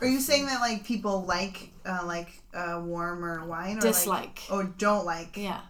[0.00, 4.40] Are you saying that like people like uh, like uh, warmer wine or Dislike.
[4.50, 5.36] like, or don't like?
[5.36, 5.60] Yeah,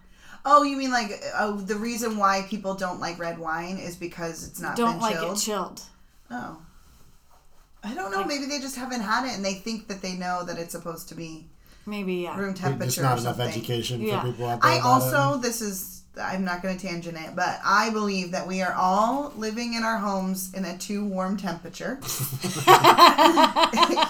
[0.50, 4.46] Oh, you mean like oh the reason why people don't like red wine is because
[4.48, 5.36] it's not don't been like chilled.
[5.36, 5.82] it chilled.
[6.30, 6.62] Oh.
[7.84, 8.18] I don't know.
[8.18, 10.72] Like- Maybe they just haven't had it and they think that they know that it's
[10.72, 11.46] supposed to be
[11.88, 12.38] Maybe yeah.
[12.38, 12.86] room temperature.
[12.86, 13.48] just not or enough something.
[13.48, 14.20] education Yeah.
[14.20, 14.70] for people out there?
[14.70, 18.46] I about also, this is, I'm not going to tangent it, but I believe that
[18.46, 21.98] we are all living in our homes in a too warm temperature.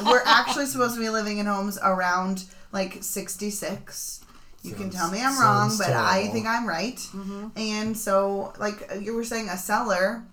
[0.06, 4.24] We're actually supposed to be living in homes around like 66.
[4.62, 6.96] You can tell me I'm wrong, sounds but I think I'm right.
[6.96, 7.48] Mm-hmm.
[7.56, 10.24] And so, like you were saying, a cellar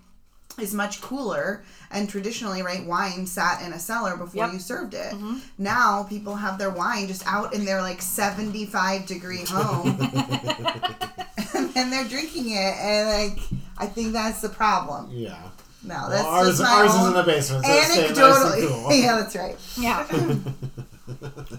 [0.59, 1.63] is much cooler.
[1.95, 4.53] And traditionally, right, wine sat in a cellar before Yep.
[4.53, 5.13] you served it.
[5.13, 5.37] Mm-hmm.
[5.57, 9.97] Now people have their wine just out in their like 75 degree home.
[11.75, 12.75] and they're drinking it.
[12.77, 13.39] And like,
[13.77, 15.09] I think that's the problem.
[15.11, 15.37] Yeah.
[15.83, 18.15] No, that's Well, ours just my ours is in the basement, so it's nice and
[18.17, 18.67] anecdotally.
[18.67, 18.93] cool.
[18.99, 19.57] yeah, that's right.
[19.77, 20.35] Yeah.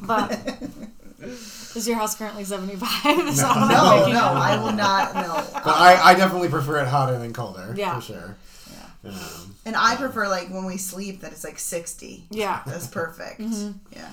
[0.02, 0.58] but
[1.76, 3.28] is your house currently 75?
[3.28, 4.24] Is that what I'm No, no.
[4.40, 5.14] I will not.
[5.14, 7.72] No, But I, I definitely prefer it hotter than colder.
[7.76, 7.94] Yeah.
[8.00, 8.36] For sure.
[9.08, 12.26] Um, and I prefer like when we sleep that it's like sixty.
[12.30, 12.62] Yeah.
[12.66, 13.40] That's perfect.
[13.40, 13.72] Mm-hmm.
[13.92, 14.10] Yeah.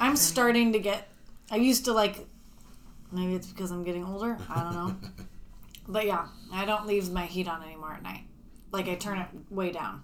[0.00, 1.08] I'm starting to get.
[1.50, 2.26] I used to like.
[3.10, 4.38] Maybe it's because I'm getting older.
[4.48, 4.96] I don't know.
[5.88, 8.24] but yeah, I don't leave my heat on anymore at night.
[8.70, 10.02] Like I turn it way down.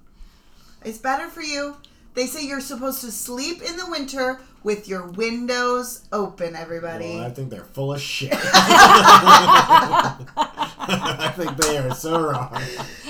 [0.84, 1.76] It's better for you.
[2.14, 6.56] They say you're supposed to sleep in the winter with your windows open.
[6.56, 7.14] Everybody.
[7.16, 8.32] well, I think they're full of shit.
[10.90, 12.60] I think they are so wrong.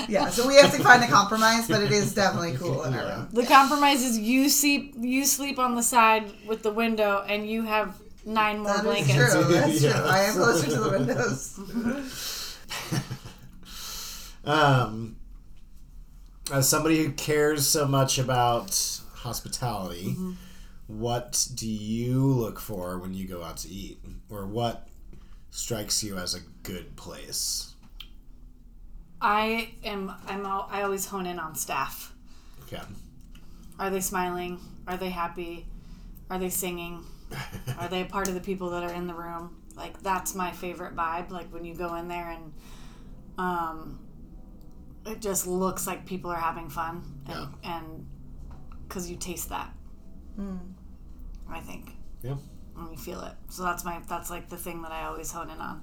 [0.08, 0.28] yeah.
[0.28, 3.14] So we have to find a compromise, but it is definitely cool in our Yeah.
[3.16, 3.28] room.
[3.32, 7.62] The compromise is you sleep you sleep on the side with the window, and you
[7.62, 9.32] have nine more That is blankets.
[9.32, 9.44] true.
[9.44, 9.92] That's Yeah.
[9.92, 10.04] true.
[10.04, 11.58] I am closer to the windows.
[14.44, 15.16] Um,
[16.52, 20.32] as somebody who cares so much about hospitality, Mm-hmm.
[20.86, 23.98] what do you look for when you go out to eat,
[24.30, 24.88] or what
[25.50, 27.74] strikes you as a good place?
[29.20, 30.12] I am.
[30.28, 30.46] I'm.
[30.46, 32.14] All, I always hone in on staff.
[32.62, 32.80] Okay.
[33.78, 34.60] Are they smiling?
[34.86, 35.66] Are they happy?
[36.30, 37.04] Are they singing?
[37.78, 39.60] Are they a part of the people that are in the room?
[39.76, 41.30] Like that's my favorite vibe.
[41.30, 42.52] Like when you go in there and
[43.38, 43.98] um,
[45.08, 48.06] it just looks like people are having fun, and and
[48.86, 49.70] because you taste that,
[51.50, 51.90] I think,
[52.22, 52.36] Yeah.
[52.76, 53.32] and you feel it.
[53.50, 55.82] So that's my that's like the thing that I always hone in on.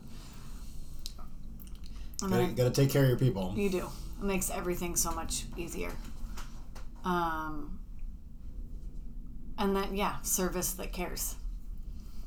[2.22, 3.54] And Gotta, then gotta take care of your people.
[3.56, 3.88] you do.
[4.20, 5.92] It makes everything so much easier.
[7.04, 7.80] Um,
[9.58, 11.36] and then yeah, service that cares.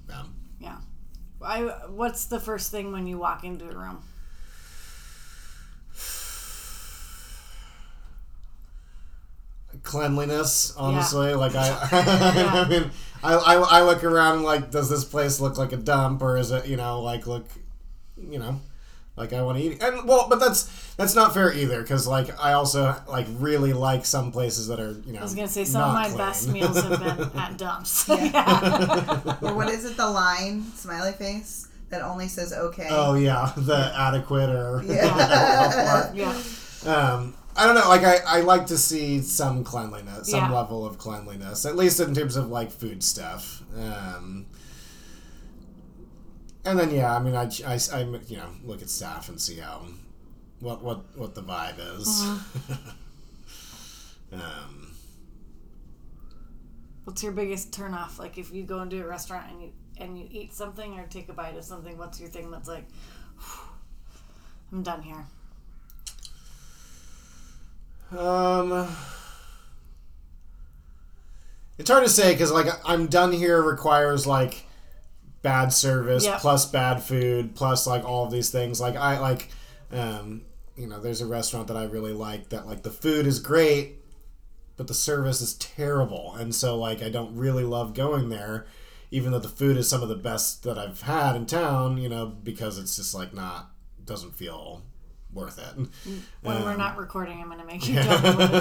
[0.09, 0.25] Yeah.
[0.61, 0.77] Yeah.
[1.43, 4.03] I what's the first thing when you walk into a room?
[9.83, 11.69] Cleanliness, honestly, like I,
[12.37, 12.53] Yeah.
[12.65, 12.91] I mean,
[13.23, 16.37] I, I, I look around and like, does this place look like a dump, or
[16.37, 17.47] is it, you know, like look,
[18.17, 18.61] you know,
[19.17, 22.29] like I want to eat, and well, but that's that's not fair either, because like
[22.43, 25.65] I also like really like some places that are, you know, I was gonna say
[25.65, 26.19] some of my clean.
[26.19, 28.09] best meals have been at dumps.
[28.09, 29.37] yeah.
[29.43, 29.97] or what is it?
[29.97, 32.89] The line smiley face that only says okay.
[32.91, 36.13] Oh yeah, the adequate or Yeah.
[36.15, 36.43] yeah.
[36.87, 37.89] um, I don't know.
[37.89, 40.57] Like I, I like to see some cleanliness, some Yeah.
[40.57, 43.63] level of cleanliness, at least in terms of like food stuff.
[43.77, 44.47] Um,
[46.65, 49.59] and then yeah, I mean, I, I, I, you know look at staff and see
[49.59, 49.83] how
[50.61, 52.23] what what what the vibe is.
[54.33, 54.93] um,
[57.05, 58.19] What's your biggest turnoff?
[58.19, 61.29] Like if you go into a restaurant and you and you eat something or take
[61.29, 62.85] a bite of something, what's your thing that's like
[64.71, 65.25] I'm done here.
[68.17, 68.89] Um,
[71.79, 74.65] it's hard to say because like I'm done here requires like
[75.43, 76.41] bad service Yep.
[76.41, 78.81] plus bad food plus like all of these things.
[78.81, 79.49] Like I like,
[79.93, 80.43] um,
[80.77, 83.97] you know, there's a restaurant that I really like that like the food is great,
[84.77, 88.67] but the service is terrible, and so like I don't really love going there.
[89.11, 92.11] Even though the food is some of the best that I've had in town, you
[92.11, 93.71] know, because it's just like not
[94.05, 94.83] doesn't feel
[95.33, 95.75] worth it.
[96.43, 98.55] When we're Um, not recording, I'm going to make you tell me what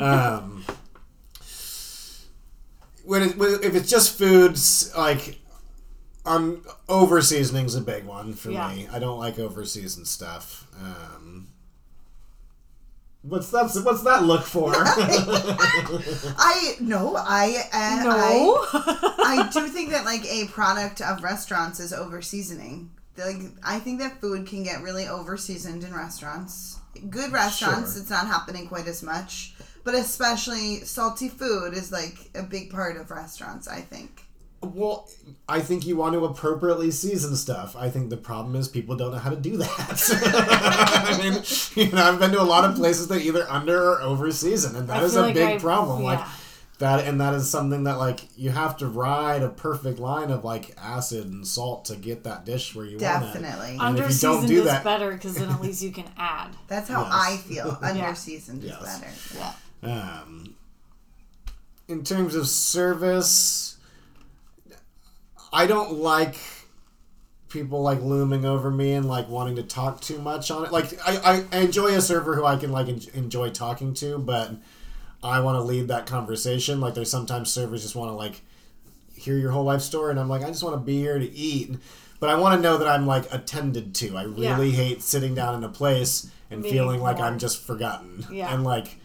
[0.00, 0.64] um,
[3.04, 5.38] when, it, when if it's just foods like
[6.24, 8.72] um over seasoning's a big one for Yeah.
[8.72, 8.88] me.
[8.92, 10.66] I don't like over seasoned stuff.
[10.80, 11.48] Um,
[13.22, 13.72] what's that?
[13.84, 14.72] What's that look for?
[16.38, 18.66] I no, I uh, no.
[18.72, 22.90] I, I do think that like a product of restaurants is over seasoning.
[23.16, 26.78] Like I think that food can get really over seasoned in restaurants.
[27.10, 28.00] Good restaurants, Sure.
[28.02, 29.54] it's not happening quite as much,
[29.84, 33.66] but especially salty food is like a big part of restaurants.
[33.68, 34.22] I think.
[34.62, 35.08] well,
[35.48, 37.74] I think you want to appropriately season stuff.
[37.76, 40.00] I think the problem is people don't know how to do that.
[41.04, 41.42] I mean,
[41.74, 44.76] you know, I've been to a lot of places that either under or over season,
[44.76, 46.02] and that I is a like big I- problem.
[46.02, 46.28] Like yeah.
[46.82, 50.44] That and that is something that like you have to ride a perfect line of
[50.44, 53.26] like acid and salt to get that dish where you want it.
[53.40, 53.70] Definitely.
[53.72, 55.90] And Under if you don't seasoned do is that- better because then at least you
[55.92, 56.50] can add.
[56.68, 57.12] That's how Yes.
[57.12, 57.78] I feel.
[57.82, 58.12] Under Yeah.
[58.14, 58.80] seasoned Yes.
[58.82, 59.52] is better.
[59.82, 60.20] Yeah.
[60.22, 60.54] Um,
[61.88, 63.76] in terms of service,
[65.52, 66.36] I don't like
[67.48, 70.72] people like looming over me and like wanting to talk too much on it.
[70.72, 74.52] Like I, I enjoy a server who I can like en- enjoy talking to, but
[75.22, 76.80] I want to lead that conversation.
[76.80, 78.40] Like there's sometimes servers just want to like
[79.14, 81.30] hear your whole life story, and I'm like I just want to be here to
[81.30, 81.76] eat.
[82.20, 84.16] But I want to know that I'm like attended to.
[84.16, 88.24] I really hate sitting down in a place and Being feeling like I'm just forgotten.
[88.30, 88.52] Yeah.
[88.54, 88.96] And like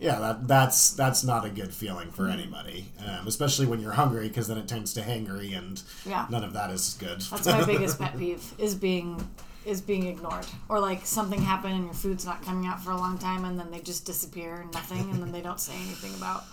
[0.00, 4.28] yeah, that, that's that's not a good feeling for anybody, um, especially when you're hungry,
[4.28, 6.26] because then it turns to hangry, and Yeah.
[6.30, 7.20] none of that is good.
[7.22, 9.28] That's my biggest pet peeve is being
[9.64, 12.96] is being ignored or like something happened and your food's not coming out for a
[12.96, 16.14] long time and then they just disappear and nothing and then they don't say anything
[16.14, 16.44] about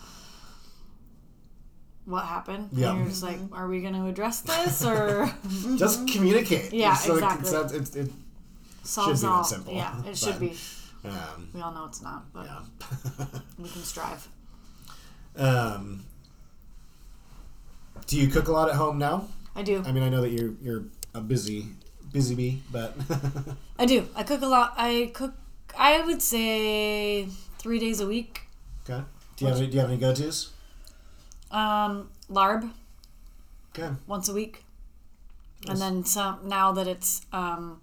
[2.06, 2.70] what happened.
[2.72, 2.89] Yeah.
[2.91, 5.32] And you're just like, are we going to address this or
[5.78, 6.72] Just communicate.
[6.74, 7.47] Yeah, So exactly.
[7.49, 8.12] it's- it's- it-
[8.84, 9.43] solves be that all?
[9.43, 10.56] simple, Yeah, it should be.
[11.06, 12.60] um, We all know it's not, but yeah.
[13.58, 14.28] we can strive.
[15.38, 16.03] um,
[18.08, 19.28] do you cook a lot at home now?
[19.56, 19.82] I do.
[19.86, 20.84] I mean, I know that you're you're
[21.16, 21.70] a busy
[22.16, 22.95] busy bee, but
[23.80, 24.07] I do.
[24.16, 24.74] I cook a lot.
[24.78, 25.34] I cook.
[25.78, 27.28] I would say
[27.59, 28.41] three days a week.
[28.89, 29.03] okay.
[29.36, 30.51] Do you have any, do you have any go tos?
[31.51, 32.72] Um, larb
[33.78, 33.89] Okay.
[34.07, 34.63] once a week,
[35.68, 36.47] and then some.
[36.47, 37.82] Now that it's um,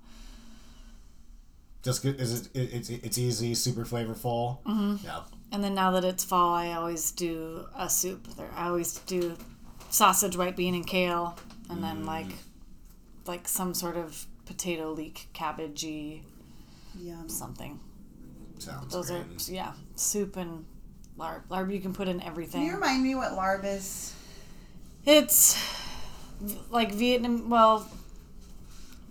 [1.82, 2.04] Just.
[2.04, 4.62] Is it, it it's it's easy, super flavorful.
[4.64, 5.04] Mm-hmm.
[5.04, 5.20] Yeah.
[5.52, 8.26] and then now that it's fall, I always do a soup.
[8.36, 9.36] There, I always do
[9.90, 11.36] sausage, white bean, and kale,
[11.68, 12.32] and then like
[13.26, 16.22] like some sort of potato leek, cabbagey
[16.98, 17.28] Yum.
[17.28, 17.80] something.
[18.58, 19.20] Sounds Those great.
[19.48, 20.64] are yeah, soup and
[21.18, 21.46] larb.
[21.48, 22.22] Larb you can put in everything.
[22.22, 22.66] Can everything.
[22.66, 24.14] you remind me what larb is?
[25.04, 25.58] It's
[26.70, 27.50] like Vietnam.
[27.50, 27.88] Well,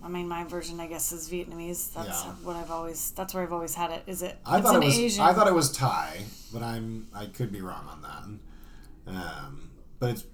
[0.02, 1.92] I mean, my version, I guess, is Vietnamese.
[1.92, 2.32] That's Yeah.
[2.44, 3.10] what I've always.
[3.12, 4.02] That's where I've always had it.
[4.06, 4.38] Is it?
[4.46, 4.98] I it's thought an it was.
[4.98, 5.24] Asian.
[5.24, 7.08] I thought it was Thai, but I'm.
[7.14, 9.12] I could be wrong on that.
[9.14, 10.24] Um, but it's.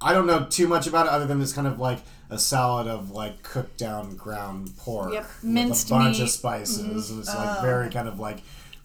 [0.00, 2.86] I don't know too much about it other than it's kind of like a salad
[2.88, 6.24] of like cooked down ground pork Yep, with minced a bunch meat.
[6.24, 7.62] of spices, and it's like Oh.
[7.62, 8.42] very kind of like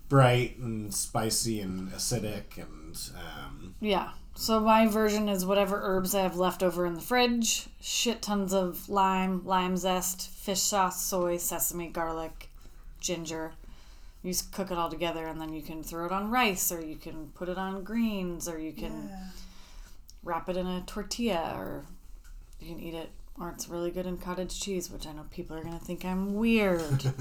[0.07, 2.97] bright and spicy and acidic and.
[3.15, 4.09] Um, Yeah.
[4.35, 7.67] So my version is whatever herbs I have left over in the fridge.
[7.81, 12.49] Shit tons of lime, lime zest, fish sauce, soy, sesame, garlic,
[13.01, 13.51] ginger.
[14.23, 16.79] You just cook it all together, and then you can throw it on rice, or
[16.81, 19.09] you can put it on greens, or you can
[20.23, 21.85] wrap it in a tortilla, or
[22.59, 23.09] you can eat it,
[23.39, 26.35] or it's really good in cottage cheese, which I know people are gonna think I'm
[26.35, 27.05] weird.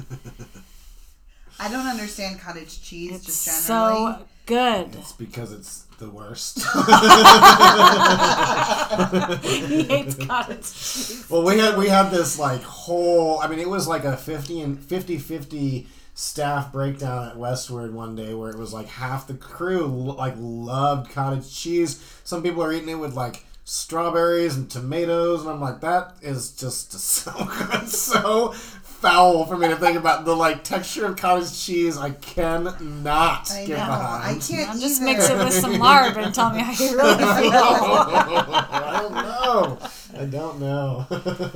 [1.61, 4.13] I don't understand cottage cheese it's just generally.
[4.15, 4.95] so good.
[4.95, 6.59] it's because it's the worst.
[9.45, 11.27] he hates cottage cheese.
[11.29, 13.41] Well, we had we had this like whole.
[13.41, 15.89] I mean, it was like a 50 and 50 50
[16.19, 21.13] staff breakdown at Westward one day where it was like half the crew like loved
[21.13, 22.03] cottage cheese.
[22.25, 26.51] Some people are eating it with like strawberries and tomatoes, and I'm like, that is
[26.51, 31.57] just so good, so foul for me to think about the like texture of cottage
[31.57, 31.97] cheese.
[31.97, 33.87] I cannot I get know.
[33.87, 34.43] behind.
[34.43, 35.13] I can't I'll just either.
[35.13, 37.63] mix it with some lard and tell me how you really feel.
[37.63, 39.79] I don't know.
[40.19, 41.07] I don't know.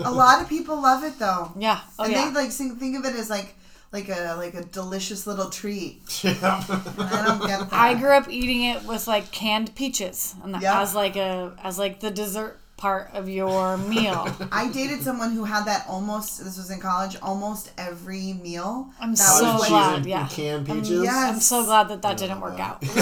[0.04, 1.50] A lot of people love it though.
[1.58, 1.80] Yeah.
[1.98, 2.28] Oh and yeah.
[2.28, 3.56] they like think, think of it as like
[3.92, 6.00] like a like a delicious little treat.
[6.24, 6.64] yeah.
[6.68, 7.72] I don't get that.
[7.72, 10.80] I grew up eating it with like canned peaches, and that Yeah.
[10.80, 14.26] as like a as like the dessert part of your meal.
[14.50, 16.42] I dated someone who had that almost.
[16.42, 17.16] This was in college.
[17.22, 18.88] Almost every meal.
[18.98, 20.20] I'm that so was glad, and, yeah.
[20.22, 21.04] and canned Um, peaches.
[21.04, 21.30] yeah.
[21.32, 22.82] I'm so glad that that didn't work out.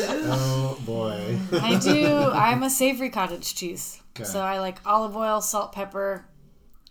[0.00, 1.38] Oh boy.
[1.52, 2.06] I do.
[2.32, 4.24] I'm a savory cottage cheese, Okay.
[4.24, 6.24] so I like olive oil, salt, pepper,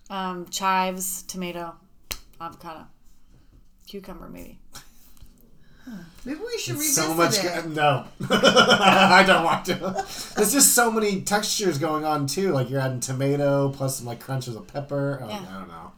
[0.09, 1.75] um, chives, tomato,
[2.39, 2.87] avocado,
[3.87, 4.59] cucumber, maybe.
[6.25, 7.37] Maybe we should revisit so much.
[7.37, 7.43] it.
[7.43, 9.75] Go- no, I don't want to.
[10.35, 12.51] There's just so many textures going on too.
[12.51, 15.19] Like you're adding tomato plus some like crunches of pepper.
[15.23, 15.45] Oh, Yeah.
[15.49, 15.91] I don't know.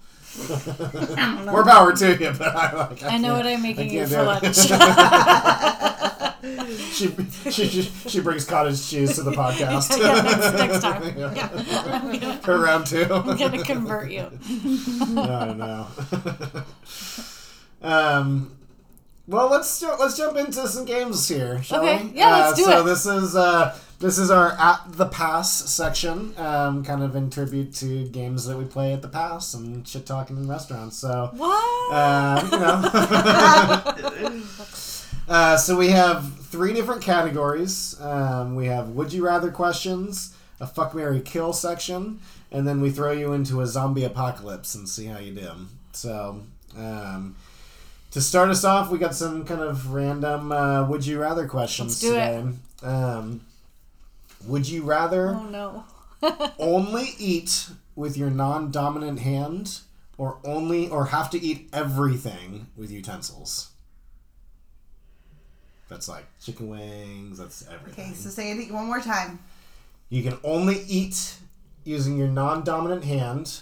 [1.51, 3.01] More power to you, but I like.
[3.01, 4.70] I know what I'm can't- making you for lunch.
[6.94, 7.10] She,
[7.52, 9.98] she, she, brings cottage cheese to the podcast.
[10.00, 11.04] yeah, next, next time.
[11.18, 11.34] Yeah.
[11.34, 12.18] Yeah.
[12.20, 13.06] Gonna, For round two.
[13.12, 14.30] I'm gonna convert you.
[15.10, 15.88] no, no.
[17.82, 18.56] um,
[19.28, 22.12] well, let's let's jump into some games here, shall Okay, we?
[22.18, 22.84] yeah, let's Uh, do so it.
[22.86, 27.74] this is uh, this is our at the pass section, um, kind of in tribute
[27.76, 30.98] to games that we play at the pass and shit talking in restaurants.
[30.98, 31.30] So.
[31.34, 31.94] What?
[31.94, 34.44] Uh, you know.
[35.30, 38.00] Uh, so we have three different categories.
[38.02, 42.20] Um, we have would you rather questions, a fuck Mary kill section,
[42.52, 45.52] and then we throw you into a zombie apocalypse and see how you do.
[45.92, 46.42] So
[46.76, 47.36] um,
[48.12, 52.02] to start us off, we got some kind of random uh, would you rather questions
[52.02, 52.58] Let's do today.
[52.82, 53.42] Um,
[54.48, 55.84] would you rather oh no.
[56.60, 59.82] only eat with your non-dominant hand
[60.18, 63.70] or only or have to eat everything with utensils
[65.90, 69.40] that's like chicken wings that's everything Okay, so say it one more time.
[70.10, 71.36] you can only eat
[71.84, 73.62] using your non-dominant hand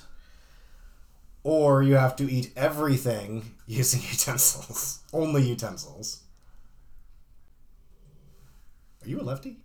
[1.43, 6.21] or you have to eat everything using utensils only utensils
[9.03, 9.57] are you a lefty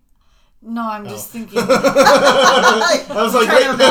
[0.61, 1.39] No, I'm just Oh.
[1.39, 1.59] thinking.
[1.67, 3.83] I was like, Trying to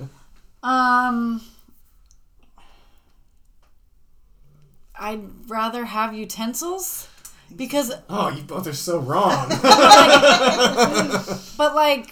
[0.00, 0.08] wait.
[0.62, 1.40] Um,
[5.06, 7.06] I'd rather have utensils
[7.54, 9.48] because, oh, you both are so wrong.
[11.56, 12.10] but like,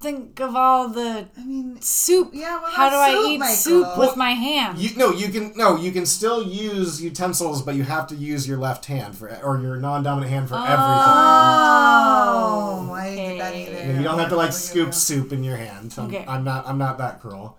[0.00, 2.30] think of all the I mean, soup.
[2.32, 3.54] Yeah, what How do about I eat Michael?
[3.56, 4.78] soup with my hand?
[4.78, 8.48] You no, you can no, you can still use utensils, but you have to use
[8.48, 10.58] your left hand for or your non-dominant hand for oh,
[12.94, 13.62] I didn't get that Okay.
[13.66, 13.72] either.
[13.76, 13.96] everything.
[13.98, 15.94] You don't have to like scoop soup in your hand.
[15.98, 16.24] I'm, Okay.
[16.26, 16.66] I'm not.
[16.66, 17.58] I'm not that cruel.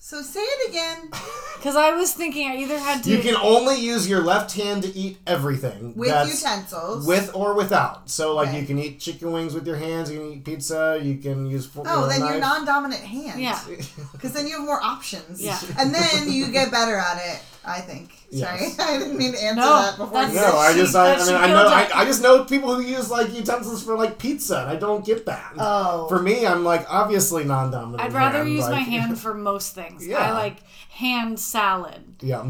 [0.00, 1.10] So say it again
[1.56, 3.10] Because I was thinking I either had to.
[3.10, 7.04] You can only use your left hand to eat everything with That's utensils.
[7.06, 8.08] with or without.
[8.08, 8.60] So like Okay.
[8.60, 10.08] you can eat chicken wings with your hands.
[10.10, 11.00] You can eat pizza.
[11.02, 11.66] You can use.
[11.66, 13.40] fo- Oh, then know, your non-dominant hand.
[13.42, 13.58] Yeah.
[14.12, 15.42] Because then you have more options.
[15.42, 15.58] Yeah.
[15.78, 17.42] And then you get better at it.
[17.64, 18.10] I think.
[18.30, 18.78] Sorry, Yes.
[18.80, 20.12] I didn't mean to answer No, that before.
[20.12, 21.88] that's- No, I She- just I, I mean I know I.
[21.94, 25.24] I just know people who use like utensils for like pizza and I don't get
[25.26, 25.54] that.
[25.58, 26.08] Oh.
[26.08, 28.02] For me, I'm like obviously non-dominant.
[28.02, 30.06] I'd rather hand, use my hand for most things.
[30.06, 30.18] Yeah.
[30.18, 30.58] I like
[30.90, 32.02] hand salad.
[32.20, 32.44] Yeah.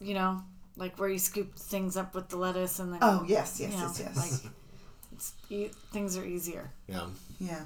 [0.00, 0.42] You know,
[0.76, 2.98] like where you scoop things up with the lettuce and then.
[3.02, 4.16] Oh yes, yes, you know, yes, yes.
[4.42, 4.52] Like,
[5.12, 6.72] it's, e- things are easier.
[6.88, 7.06] Yeah.
[7.38, 7.60] yeah,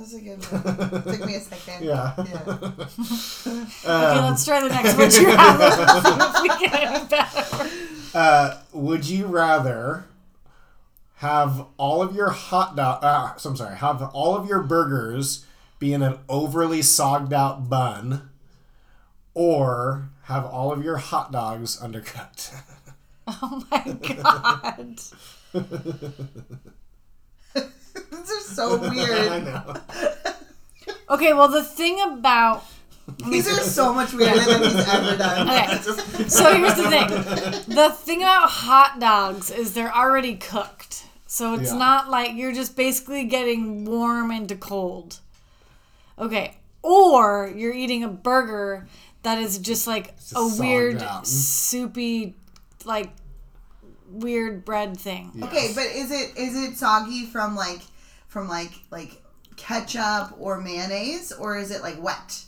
[0.00, 1.02] that's a good one.
[1.02, 1.84] Took me a second.
[1.84, 2.14] Yeah.
[2.16, 2.70] Yeah.
[3.46, 5.58] Okay, Um, let's try the next one you have.
[5.78, 7.70] Let's see if we get any better.
[8.14, 10.04] uh, would you rather
[11.16, 13.02] have all of your hot dog?
[13.02, 13.76] Uh, so I'm sorry.
[13.76, 15.46] Have all of your burgers
[15.78, 18.30] be in an overly sogged out bun,
[19.34, 22.52] or have all of your hot dogs undercut?
[23.26, 25.00] Oh my god.
[28.10, 29.44] These are so I weird.
[29.44, 29.74] know.
[31.08, 32.64] Okay, well the thing about
[33.28, 35.48] These are so much weirder than he's ever done.
[35.50, 36.28] Okay.
[36.28, 37.74] So here's the thing.
[37.74, 41.04] The thing about hot dogs is they're already cooked.
[41.26, 41.78] So it's Yeah.
[41.78, 45.18] not like you're just basically getting warm into cold.
[46.18, 46.56] Okay.
[46.82, 48.86] Or you're eating a burger
[49.22, 51.26] that is just like just a weird out.
[51.26, 52.36] soupy
[52.84, 53.10] like
[54.10, 55.32] weird bread thing.
[55.42, 57.80] Okay, but is it is it soggy from like
[58.30, 59.20] from like like
[59.56, 62.44] ketchup or mayonnaise or is it like wet?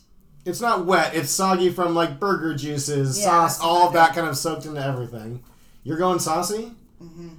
[0.46, 1.14] It's not wet.
[1.14, 4.64] It's soggy from like burger juices, Yeah, sauce, that's all of that kind of soaked
[4.64, 5.42] into everything.
[5.84, 6.72] You're going saucy?
[7.02, 7.28] Mm-hmm.
[7.34, 7.36] Oh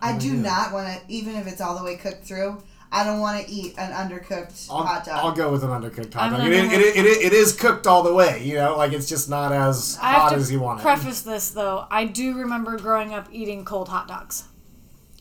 [0.00, 0.42] I do yeah.
[0.42, 2.62] not want to even if it's all the way cooked through.
[2.94, 5.24] I don't want to eat an undercooked I'll, hot dog.
[5.24, 6.46] I'll go with an undercooked hot I'm dog.
[6.46, 9.30] It, it, it, it, it is cooked all the way, you know, like it's just
[9.30, 10.82] not as I have hot to as you want it.
[10.82, 11.86] preface this though.
[11.90, 14.44] I do remember growing up eating cold hot dogs.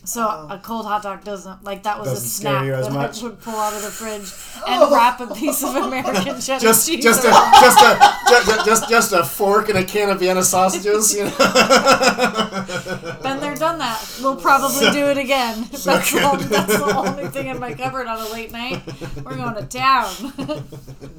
[0.03, 0.47] So Oh.
[0.49, 3.21] a cold hot dog doesn't like that was Doesn't a snack that much?
[3.21, 4.33] I would pull out of the fridge
[4.67, 7.03] and wrap a piece of American cheddar just cheese.
[7.03, 11.13] just a just a just, just just a fork and a can of Vienna sausages,
[11.13, 11.29] you know.
[13.21, 14.03] Been there, done that.
[14.23, 15.67] We'll probably do it again.
[15.71, 18.81] That's, the only, that's the only thing in my cupboard on a late night.
[19.23, 20.33] We're going to town.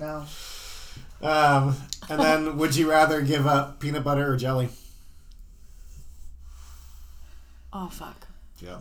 [0.01, 0.25] no.
[1.23, 1.77] Um,
[2.09, 4.69] and then, would you rather give up peanut butter or jelly?
[7.73, 8.27] oh fuck.
[8.63, 8.81] Yep.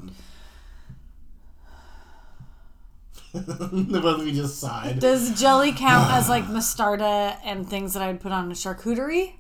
[3.34, 5.00] the both of you just sighed.
[5.00, 9.34] Does jelly count as like mostarda and things that I'd put on a charcuterie?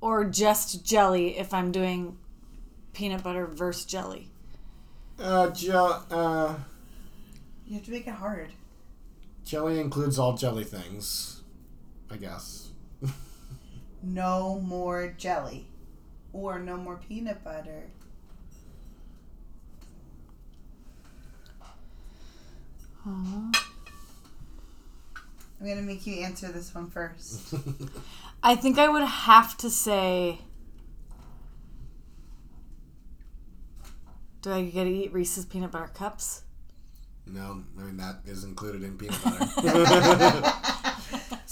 [0.00, 2.18] Or just jelly if I'm doing
[2.92, 4.28] peanut butter versus jelly?
[5.20, 6.56] Uh, gel, uh,
[7.66, 8.48] You have to make it hard.
[9.44, 11.42] jelly includes all jelly things,
[12.10, 12.70] I guess.
[14.04, 15.68] No more jelly.
[16.32, 17.84] Or no more peanut butter.
[23.04, 23.52] I'm
[25.60, 27.54] gonna make you answer this one first.
[28.42, 30.38] I think I would have to say.
[34.40, 36.42] Do I get to eat Reese's peanut butter cups?
[37.26, 40.52] No, I mean that is included in peanut butter.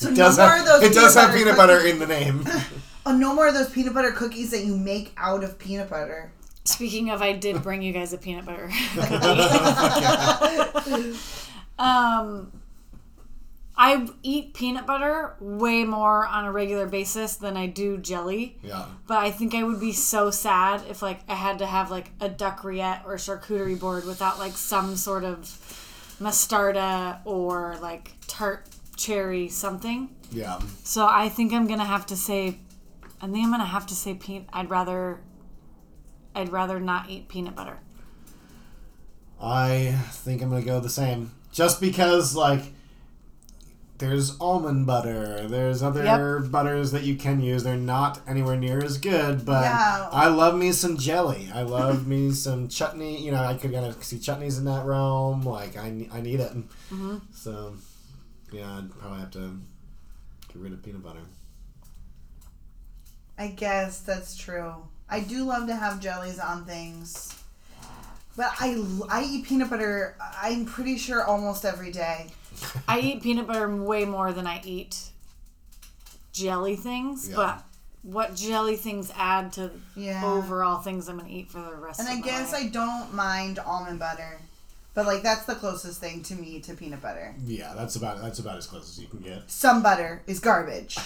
[0.01, 1.87] So it does no more have, of those it does have peanut peanut butter butter
[1.87, 2.45] in the name.
[3.07, 6.33] Oh, no more of those peanut butter cookies that you make out of peanut butter.
[6.71, 9.11] Speaking of, I did bring you guys a peanut butter cookie.
[11.79, 12.53] um,
[13.77, 18.59] I eat peanut butter way more on a regular basis than I do jelly.
[18.63, 18.85] yeah.
[19.07, 22.11] But I think I would be so sad if like I had to have like
[22.21, 25.39] a duck rillette or charcuterie board without like some sort of
[26.21, 28.67] mostarda or like tart
[28.99, 30.15] cherry something.
[30.31, 30.61] Yeah.
[30.85, 32.59] So I think I'm gonna have to say,
[33.23, 34.49] I think I'm gonna have to say peanut.
[34.53, 35.21] I'd rather,
[36.41, 37.79] I'd rather not eat peanut butter.
[39.41, 41.33] I think I'm gonna go the same.
[41.53, 42.73] Just because like
[43.99, 47.63] there's almond butter, there's other butters that you can use.
[47.63, 50.09] They're not anywhere near as good, but Yeah.
[50.11, 51.51] I love me some jelly.
[51.53, 53.23] I love me some chutney.
[53.23, 55.43] You know, I could kind of see chutneys in that realm.
[55.43, 56.53] Like I, I need it.
[56.91, 57.19] Mm-hmm.
[57.35, 57.75] So
[58.53, 59.59] yeah, I'd probably have to
[60.49, 61.21] get rid of peanut butter.
[63.39, 64.75] I guess that's true.
[65.11, 67.35] I do love to have jellies on things.
[68.37, 72.29] But I, I eat peanut butter, I'm pretty sure, almost every day.
[72.89, 74.97] I eat peanut butter way more than I eat
[76.33, 77.37] jelly things, Yeah.
[77.37, 77.65] but
[78.03, 80.25] what jelly things add to Yeah.
[80.25, 82.55] overall things I'm gonna eat for the rest And of I my guess.
[82.55, 84.39] I don't mind almond butter.
[84.93, 87.33] But, like, that's the closest thing to me to peanut butter.
[87.47, 89.49] Yeah, that's about that's about as close as you can get.
[89.51, 90.99] Some butter is garbage.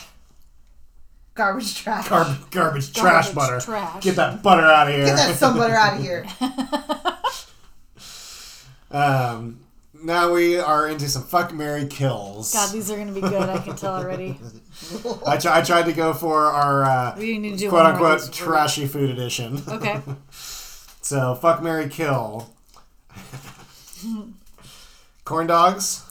[1.34, 2.08] Garbage trash.
[2.08, 3.60] Gar- garbage, trash Garbage butter.
[3.60, 4.02] trash.
[4.04, 5.04] Get that butter out of here.
[5.06, 6.24] Get that some butter out of here.
[8.90, 9.58] Um,
[10.04, 12.52] now we are into some fuck Mary kills.
[12.52, 13.34] God, these are gonna be good.
[13.48, 14.38] I can tell already.
[15.26, 17.96] I, tr- I tried to go for our uh, We need to do quote one
[17.98, 19.60] more of unquote these for- trashy food edition.
[19.66, 20.00] Okay.
[21.00, 22.50] so fuck Mary kill.
[25.24, 26.03] Corn dogs.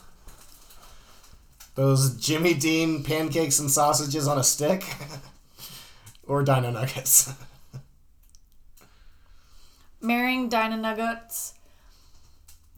[1.74, 4.84] Those Jimmy Dean pancakes and sausages on a stick.
[6.26, 7.32] or Dino Nuggets.
[10.00, 11.54] Marrying Dino Nuggets,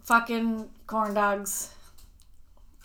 [0.04, 1.70] fucking corn dogs,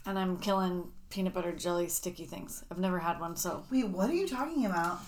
[0.06, 2.64] and I'm killing peanut butter jelly sticky things.
[2.72, 5.00] I've never had one, so Wait, what are you talking about?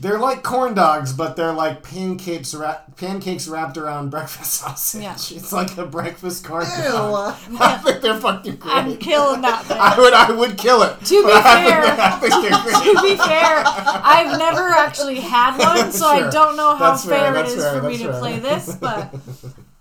[0.00, 5.02] They're like corn dogs, but they're like pancakes wra- pancakes wrapped around breakfast sausage.
[5.02, 5.14] Yeah.
[5.14, 6.84] It's like a breakfast corn Ew.
[6.84, 7.34] dog.
[7.60, 8.72] I think they're fucking great.
[8.74, 9.76] I'm killing that thing.
[9.80, 11.00] I would I would kill it.
[11.04, 15.58] To be But I think fair- I think to be fair, I've never actually had
[15.58, 16.26] one, so Sure.
[16.28, 18.18] I don't know how That's fair, fair, it that's is fair, for me that's to
[18.20, 19.14] play this, but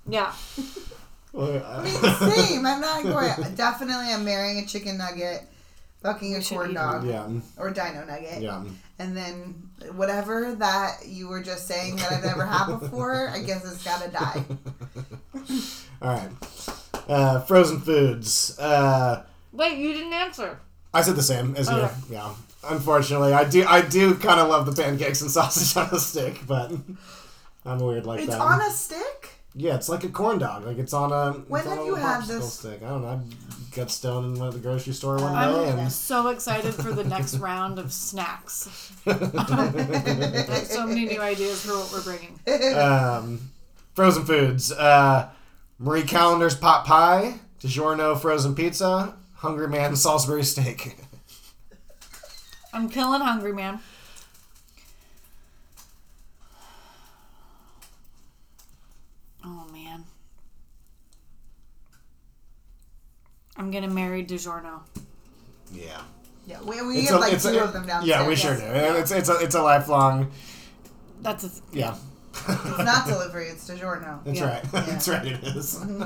[0.09, 0.33] yeah.
[1.31, 1.85] Well, uh,
[2.31, 2.65] Same.
[2.65, 3.53] I'm not going.
[3.53, 5.43] Definitely, I'm marrying a chicken nugget,
[6.07, 7.27] fucking a should corn dog, yeah,
[7.57, 8.63] or dino nugget, yeah.
[8.99, 13.65] and then whatever that you were just saying that I've never had before, I guess
[13.69, 14.43] it's gotta die.
[16.01, 16.29] All right.
[17.09, 18.57] Uh, frozen foods.
[18.59, 20.59] Uh, Wait, you didn't answer.
[20.93, 21.93] I said the same as Okay.
[22.09, 22.15] you.
[22.15, 22.33] Yeah.
[22.69, 23.65] Unfortunately, I do.
[23.65, 26.71] I do kind of love the pancakes and sausage on a stick, but
[27.65, 28.35] I'm weird like It's that.
[28.35, 29.16] It's on a stick.
[29.59, 30.65] Yeah, it's like a corn dog.
[30.65, 31.31] Like it's on a.
[31.47, 32.53] When it's on have a you had popsicle this?
[32.53, 32.83] Stick.
[32.83, 33.07] I don't know.
[33.07, 36.91] I got stoned in the grocery store one I'm- day, I'm and so excited for
[36.91, 38.91] the next round of snacks.
[39.07, 42.75] I have so many new ideas for what we're bringing.
[42.77, 43.49] um,
[43.95, 44.71] frozen foods.
[44.71, 45.29] Uh,
[45.79, 50.97] Marie Callender's pot pie DiGiorno frozen pizza, Hungry Man Salisbury steak.
[52.73, 53.79] I'm killing hungry man.
[59.43, 60.03] Oh man.
[63.57, 64.81] I'm gonna marry DiGiorno.
[65.71, 66.01] Yeah.
[66.45, 68.07] Yeah, we, we It's have a- like it's two a- of them downstairs.
[68.21, 68.63] Yeah, we sure do.
[68.63, 70.31] It's it's a it's a lifelong.
[71.21, 71.95] That's a Yeah.
[72.47, 74.23] It's not delivery, it's DiGiorno.
[74.25, 74.45] That's Yeah.
[74.49, 74.63] right.
[74.71, 75.25] That's right.
[75.25, 75.75] It is.
[75.79, 76.03] Mm-hmm.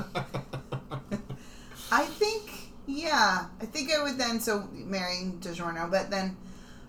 [1.92, 2.50] I think,
[2.86, 6.36] yeah, I think I would then, so marrying DiGiorno, but then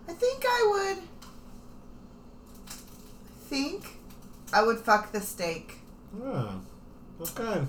[0.08, 1.04] I think I would,
[2.68, 2.72] I
[3.48, 3.86] think
[4.52, 5.78] I would fuck the steak.
[6.22, 6.60] oh,
[7.20, 7.62] okay.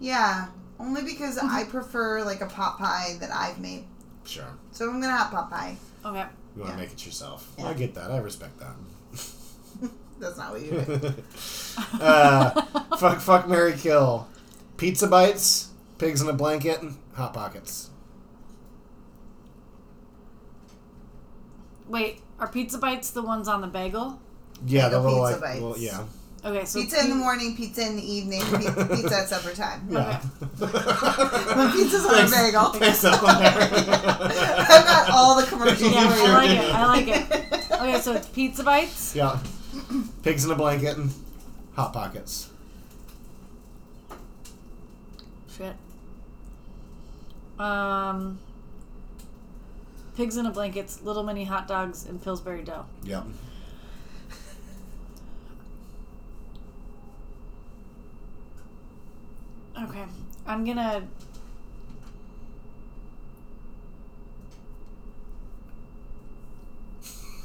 [0.00, 0.46] Yeah,
[0.82, 1.46] only because Mm-hmm.
[1.56, 3.84] I prefer like a pot pie that I've made.
[4.24, 4.44] Sure.
[4.72, 5.76] So I'm gonna have pot pie.
[6.04, 6.24] okay.
[6.56, 6.76] You want to Yeah.
[6.76, 7.50] make it yourself.
[7.58, 7.68] Yeah.
[7.68, 8.10] I get that.
[8.10, 8.74] I respect that.
[10.20, 11.14] That's not what you do.
[12.00, 12.50] uh,
[12.96, 14.28] fuck, fuck, Mary, kill.
[14.76, 17.90] Pizza bites, pigs in a blanket, and hot pockets.
[21.88, 24.20] Wait, are pizza bites the ones on the bagel?
[24.66, 25.60] Yeah, the Bagel little pizza like, bites.
[25.62, 26.04] little, yeah,
[26.44, 29.86] Okay, so pizza in the morning, pizza in the evening, pi- pizza at supper time.
[29.90, 30.18] yeah.
[30.20, 32.32] When pizza's on a Thanks.
[32.36, 32.64] bagel.
[32.72, 33.20] Thanks, Ellen.
[33.22, 36.22] I've got all the commercials Yeah, for.
[36.24, 36.74] I like it.
[36.74, 37.72] I like it.
[37.72, 39.14] Okay, so it's pizza bites.
[39.14, 39.38] yeah,
[40.24, 41.12] pigs in a blanket and
[41.76, 42.48] hot pockets.
[45.56, 45.76] Shit.
[47.58, 48.40] Um.
[50.16, 52.84] Pigs in a blankets, little mini hot dogs, and Pillsbury dough.
[53.04, 53.20] Yep.
[53.22, 53.30] Okay,
[60.52, 61.02] I'm gonna.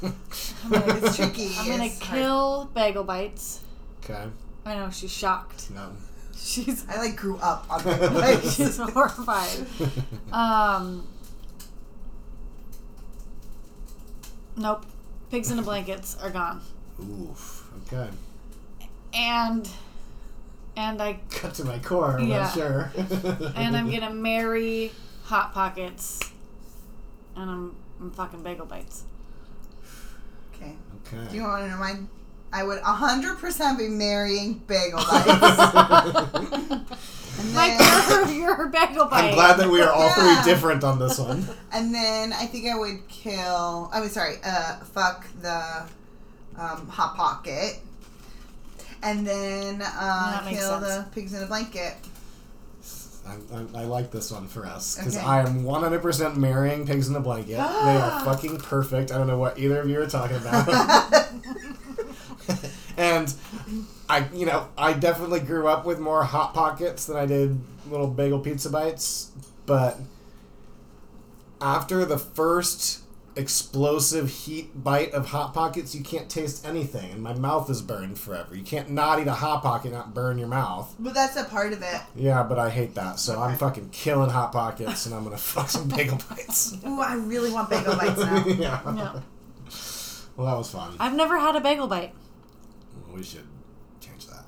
[0.02, 0.12] I'm
[0.70, 1.50] gonna, It's tricky.
[1.58, 2.00] I'm gonna hard.
[2.00, 3.60] kill Bagel Bites.
[4.04, 4.24] Okay.
[4.66, 5.70] I know she's shocked.
[5.70, 5.90] No.
[6.36, 9.66] She's I like grew up on bagel she's horrified.
[10.32, 11.06] Um.
[14.56, 14.84] Nope.
[15.30, 16.60] Pigs in the blankets are gone.
[17.00, 17.70] Oof.
[17.86, 18.08] Okay.
[19.14, 19.66] And
[20.78, 22.18] and I Cut to my core.
[22.20, 22.26] Yeah.
[22.26, 22.50] Yeah.
[22.52, 22.92] Sure.
[23.56, 24.92] and I'm gonna marry
[25.24, 26.20] Hot Pockets.
[27.36, 29.02] And I'm I'm fucking bagel bites.
[30.54, 30.72] Okay.
[31.06, 31.30] Okay.
[31.30, 32.08] Do you want to know mine?
[32.52, 35.28] I would 100% be marrying bagel bites.
[37.38, 39.24] and, Like then, you're, you're bagel bite.
[39.30, 40.42] I'm glad that we are all Yeah.
[40.42, 41.44] three different on this one.
[41.72, 43.90] and then I think I would kill.
[43.92, 44.36] I mean, sorry.
[44.44, 45.84] Uh, fuck the
[46.56, 47.80] um, hot pocket.
[49.02, 50.86] And then uh, kill sense.
[50.86, 51.94] the pigs in a blanket.
[53.26, 55.24] I, I, I like this one for us because Okay.
[55.24, 57.56] I am 100% marrying pigs in a blanket.
[57.56, 59.12] they are fucking perfect.
[59.12, 60.68] I don't know what either of you are talking about.
[62.96, 63.32] and
[64.08, 68.08] I, you know, I definitely grew up with more hot pockets than I did little
[68.08, 69.30] bagel pizza bites.
[69.66, 69.98] But
[71.60, 73.00] after the first
[73.38, 78.18] explosive heat bite of hot pockets, you can't taste anything, and my mouth is burned
[78.18, 78.54] forever.
[78.54, 80.94] You can't not eat a hot pocket, and not burn your mouth.
[80.98, 82.00] But that's a part of it.
[82.16, 85.70] Yeah, but I hate that, so I'm fucking killing hot pockets, and I'm gonna fuck
[85.70, 86.76] some bagel bites.
[86.84, 88.44] Ooh, I really want bagel bites now.
[88.58, 88.80] yeah.
[88.84, 89.22] No.
[90.36, 90.94] Well, that was fun.
[91.00, 92.14] I've never had a bagel bite.
[93.12, 93.57] We should change that.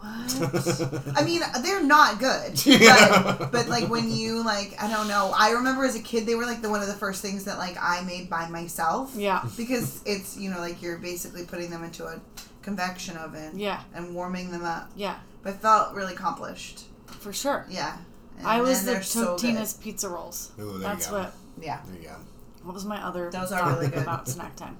[0.00, 1.12] What?
[1.16, 2.58] I mean, they're not good.
[2.80, 3.36] Yeah.
[3.38, 5.32] But, but like when you like, I don't know.
[5.36, 7.58] I remember as a kid, they were like the one of the first things that
[7.58, 9.12] like I made by myself.
[9.14, 9.44] Yeah.
[9.56, 12.20] Because it's you know like you're basically putting them into a
[12.62, 13.58] convection oven.
[13.58, 13.82] Yeah.
[13.94, 14.90] And warming them up.
[14.96, 15.18] Yeah.
[15.42, 16.84] But I felt really accomplished.
[17.06, 17.66] For sure.
[17.68, 17.96] Yeah.
[18.38, 19.36] And I was the they're so.
[19.36, 20.52] Totino's pizza rolls.
[20.58, 21.18] Ooh, there That's you go.
[21.18, 21.34] what.
[21.60, 21.80] Yeah.
[21.86, 22.16] There you go.
[22.62, 23.30] What was my other?
[23.30, 24.02] Those are really good.
[24.02, 24.76] about snack time.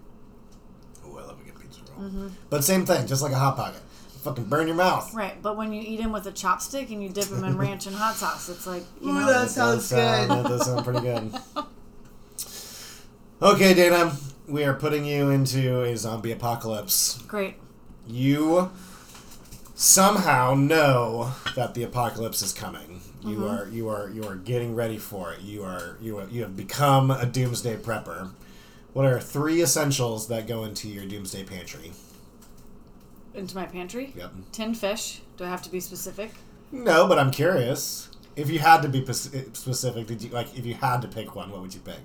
[1.05, 2.09] Oh, I love a good pizza roll.
[2.09, 2.29] Mm-hmm.
[2.49, 3.81] But same thing, just like a hot pocket.
[4.23, 5.14] Fucking burn your mouth.
[5.14, 7.87] Right, but when you eat them with a chopstick and you dip them in ranch
[7.87, 9.27] and hot sauce, it's like you Ooh, know.
[9.27, 10.45] that does sounds sound- good.
[10.45, 11.33] That does sound pretty good.
[13.43, 14.12] Okay, Dana,
[14.47, 17.23] we are putting you into a zombie apocalypse.
[17.27, 17.55] Great.
[18.07, 18.71] You
[19.75, 23.01] somehow know that the apocalypse is coming.
[23.23, 23.45] You mm-hmm.
[23.45, 25.41] are you are you are getting ready for it.
[25.41, 28.31] You are you are, you have become a doomsday prepper.
[28.93, 31.93] What are three essentials that go into your doomsday pantry?
[33.35, 34.12] Into my pantry.
[34.16, 34.33] Yep.
[34.53, 35.20] Tin fish.
[35.37, 36.33] Do I have to be specific?
[36.72, 38.09] No, but I'm curious.
[38.37, 41.35] If you had to be pes- specific, did you like if you had to pick
[41.35, 41.99] one, what would you pick?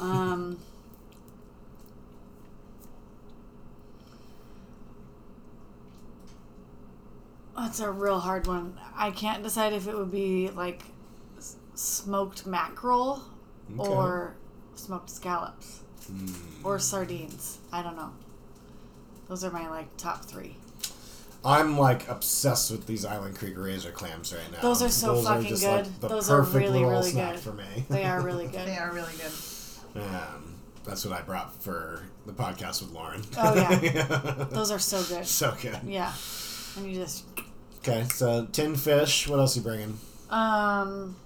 [0.00, 0.58] Um.
[7.56, 8.78] That's a real hard one.
[8.96, 10.82] I can't decide if it would be like
[11.38, 13.22] s- smoked mackerel
[13.78, 13.88] Okay.
[13.90, 14.36] or
[14.74, 15.80] smoked scallops
[16.64, 17.58] or sardines.
[17.72, 18.10] I don't know.
[19.28, 20.56] Those are my like top three.
[21.44, 24.60] I'm like obsessed with these Island Creek Razor clams right now.
[24.60, 25.86] Those are so fucking just, good.
[25.86, 27.40] Like, the Those are perfect really, little really snack good.
[27.40, 27.64] for me.
[27.90, 28.66] They are really good.
[28.68, 30.00] They are really good.
[30.02, 33.22] Um, that's what I brought for the podcast with Lauren.
[33.36, 34.46] Oh, yeah.
[34.50, 35.26] Those are so good.
[35.26, 35.78] so good.
[35.84, 36.12] Yeah.
[36.76, 37.24] And you just
[37.78, 39.26] Okay, so tin fish.
[39.28, 39.98] What else you bringing?
[40.30, 41.16] um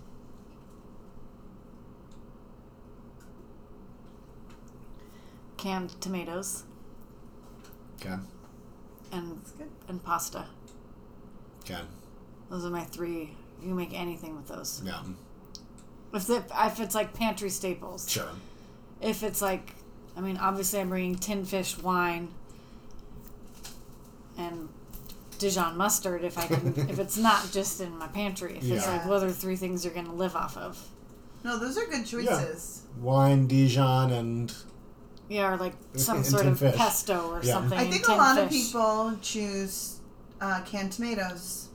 [5.66, 6.62] canned tomatoes
[8.00, 8.14] Okay,
[9.10, 9.68] and good.
[9.88, 10.44] and pasta.
[11.64, 11.80] okay,
[12.50, 13.32] Those are my three.
[13.60, 14.80] You can make anything with those.
[14.84, 15.02] yeah,
[16.14, 18.08] If it, if it's like pantry staples.
[18.08, 18.30] sure.
[19.00, 19.74] If it's like,
[20.16, 22.28] I mean, obviously I'm bringing tin fish, wine,
[24.38, 24.68] and
[25.38, 26.22] Dijon mustard.
[26.22, 28.52] If I can, if it's not just in my pantry.
[28.58, 28.92] If it's Yeah.
[28.98, 30.86] like, what are three things you're gonna live off of?
[31.44, 32.82] No, those are good choices.
[32.84, 33.02] Yeah.
[33.02, 34.54] Wine, Dijon, and
[35.28, 36.74] Yeah, or like some And sort of fish.
[36.76, 37.54] pesto or Yeah.
[37.54, 37.78] something.
[37.78, 39.98] I and think a tin lot of people choose
[40.40, 41.68] uh, canned tomatoes,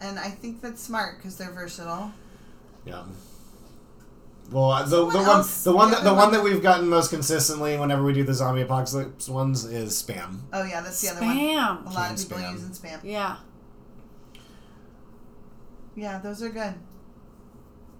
[0.00, 2.12] and I think that's smart because they're versatile.
[2.84, 3.04] yeah.
[4.50, 6.88] Well, uh, the, the one the one the that the one one- that we've gotten
[6.88, 10.38] most consistently whenever we do the zombie apocalypse ones is spam.
[10.54, 11.36] Oh yeah, that's the other one.
[11.36, 11.82] Spam.
[11.82, 12.52] A lot Canned of people spam.
[12.52, 13.00] using spam.
[13.02, 13.36] Yeah.
[15.94, 16.74] Yeah, those are good.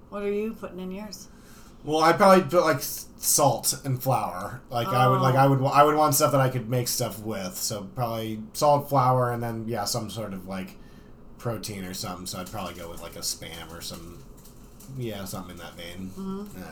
[0.08, 1.28] What are you putting in yours?
[1.84, 4.60] Well, I'd probably put like salt and flour.
[4.70, 5.38] Like I would like Oh.
[5.38, 7.56] I would I would want stuff that I could make stuff with.
[7.56, 10.76] So probably salt, flour, and then yeah, some sort of like
[11.38, 12.26] protein or something.
[12.26, 14.24] So I'd probably go with like a spam or some
[14.96, 16.10] yeah something in that vein.
[16.16, 16.62] Mm-hmm.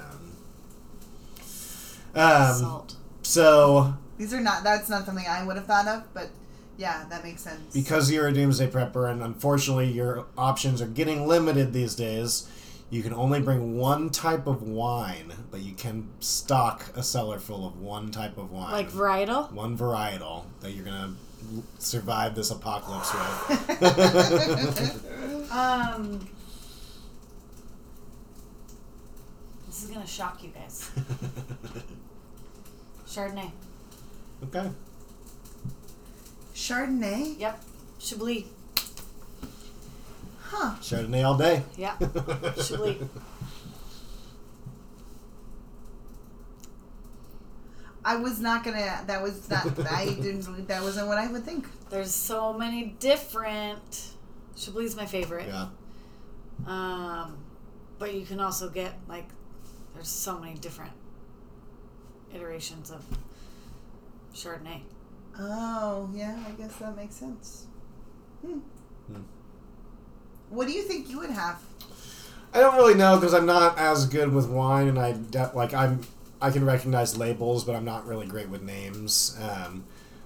[2.15, 2.97] Um, um, Salt.
[3.23, 4.65] so These are not.
[4.65, 6.31] That's not something I would have thought of, but
[6.79, 7.73] yeah, that makes sense.
[7.75, 12.49] because you're a doomsday prepper and unfortunately your options are getting limited these days.
[12.89, 17.67] You can only bring one type of wine, but you can stock a cellar full
[17.67, 18.71] of one type of wine.
[18.73, 19.51] Like varietal?
[19.53, 21.15] one varietal that you're gonna
[21.79, 25.03] survive this apocalypse with.
[25.53, 26.29] Um.
[29.67, 30.91] This is gonna shock you guys.
[33.07, 33.51] Chardonnay.
[34.45, 34.71] okay.
[36.55, 37.61] Chardonnay, Yep.
[38.01, 38.45] Chablis.
[40.49, 40.75] Huh?
[40.81, 41.63] Chardonnay all day.
[41.77, 41.97] Yeah.
[42.01, 42.97] Chablis.
[48.05, 49.03] I was not gonna.
[49.07, 49.67] That was not.
[49.91, 50.69] I didn't.
[50.69, 51.67] That wasn't what I would think.
[51.91, 54.13] There's so many different.
[54.57, 55.49] Chablis is my favorite.
[55.49, 55.69] yeah.
[56.67, 57.37] Um,
[57.99, 59.29] but you can also get like,
[59.95, 60.93] there's so many different
[62.35, 63.05] iterations of
[64.35, 64.81] Chardonnay.
[65.39, 67.67] Oh yeah, I guess that makes sense.
[68.45, 68.59] Hmm.
[69.13, 69.23] Hmm.
[70.51, 71.61] What do you think you would have?
[72.55, 75.75] I don't really know because I'm not as good with wine, and I de- like
[75.75, 76.01] I'm
[76.41, 79.37] I can recognize labels, but I'm not really great with names.
[79.41, 79.85] Um,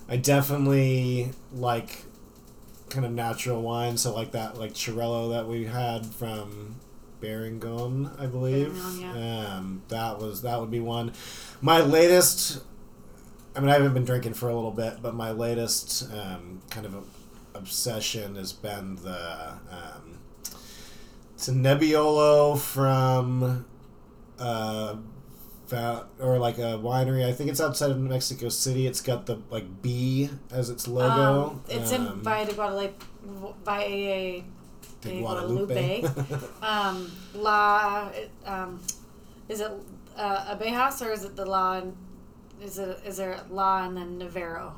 [0.09, 2.05] I definitely like
[2.89, 6.77] kind of natural wine, so like that like Chirello that we had from
[7.21, 8.69] Baringon, I believe.
[8.73, 11.13] Baringon, Um, that was that would be one.
[11.61, 12.61] My latest.
[13.57, 16.87] I mean, I haven't been drinking for a little bit, but my latest um, kind
[16.87, 16.95] of
[17.61, 20.19] obsession has been the um,
[21.35, 23.65] it's a Nebbiolo from
[24.39, 24.97] uh,
[26.19, 27.25] or like a winery.
[27.25, 28.87] I think it's outside of New Mexico City.
[28.87, 31.51] It's got the like B as its logo.
[31.51, 33.05] Um, it's Um, in Valle de Guadalupe.
[33.65, 34.45] Valle
[35.01, 36.05] de de Guadalupe.
[36.63, 38.11] um, La.
[38.45, 38.81] Um,
[39.49, 39.71] is it
[40.17, 41.83] uh, Abejas or is it the La?
[42.63, 44.75] Is it is there La and then Navarro?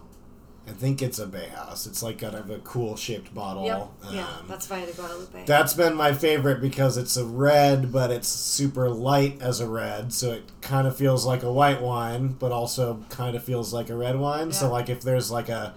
[0.67, 1.87] I think it's a Bay House.
[1.87, 3.65] It's like kind of a cool shaped bottle.
[3.65, 3.89] Yep.
[4.13, 5.45] yeah, Um, that's Valle de Guadalupe.
[5.45, 10.13] That's been my favorite because it's a red, but it's super light as a red,
[10.13, 13.91] so it kind of feels like a white wine, but also kind of feels like
[13.91, 14.53] a red wine.
[14.53, 15.75] So like if there's like a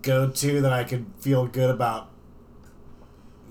[0.00, 2.08] go-to that I could feel good about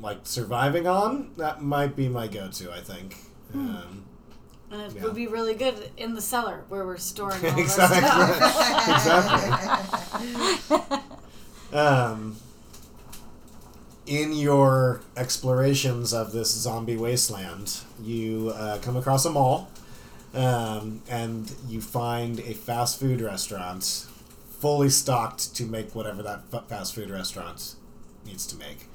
[0.02, 3.16] like surviving on, that might be my go-to, I think.
[3.52, 3.70] Hmm.
[3.76, 4.06] Um,
[4.74, 5.04] and it yeah.
[5.04, 8.00] would be really good in the cellar where we're storing all Exactly.
[8.02, 9.70] stuff.
[10.70, 10.98] exactly.
[11.78, 12.36] Um,
[14.06, 19.72] in your explorations of this zombie wasteland, you uh, come across a mall,
[20.34, 24.08] um, and you find a fast food restaurant
[24.60, 27.76] fully stocked to make whatever that fa- fast food restaurant
[28.26, 28.88] needs to make.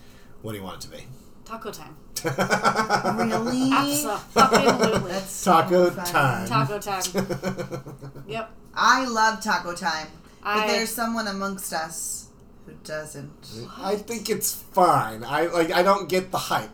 [0.43, 1.05] What do you want it to be?
[1.45, 1.97] Taco time.
[2.25, 3.71] Really?
[3.73, 5.11] Absolutely.
[5.11, 6.11] That's Taco funny.
[6.11, 6.49] time.
[6.49, 7.03] Taco time.
[8.29, 8.51] Yep.
[8.75, 10.09] I love taco time,
[10.43, 12.29] but I- there's someone amongst us
[12.66, 13.33] who doesn't.
[13.79, 15.25] I think it's fine.
[15.25, 15.73] I like.
[15.73, 16.71] I don't get the hype.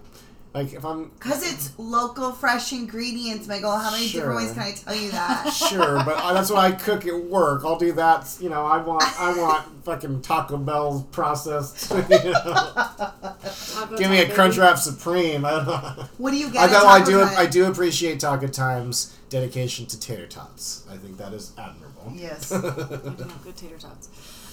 [0.55, 3.77] Like if I'm Because it's local, fresh ingredients, Michael.
[3.77, 5.51] How many different ways can I tell you that?
[5.71, 7.65] sure, but uh, that's why I cook at work.
[7.65, 8.37] I'll do that.
[8.41, 11.93] You know, I want I want fucking Taco Bell's processed.
[12.15, 12.41] You know?
[12.45, 14.57] Taco Give me a time, Crunch.
[14.57, 15.45] Wrap Supreme.
[15.45, 16.05] I don't know.
[16.19, 16.63] what do you get?
[16.63, 17.21] I at know I do.
[17.25, 17.35] Time?
[17.37, 20.87] I do appreciate Taco Time's dedication to tater tots.
[20.89, 22.13] I think that is admirable.
[22.15, 22.53] Yes.
[22.53, 24.09] I do have good tater tots.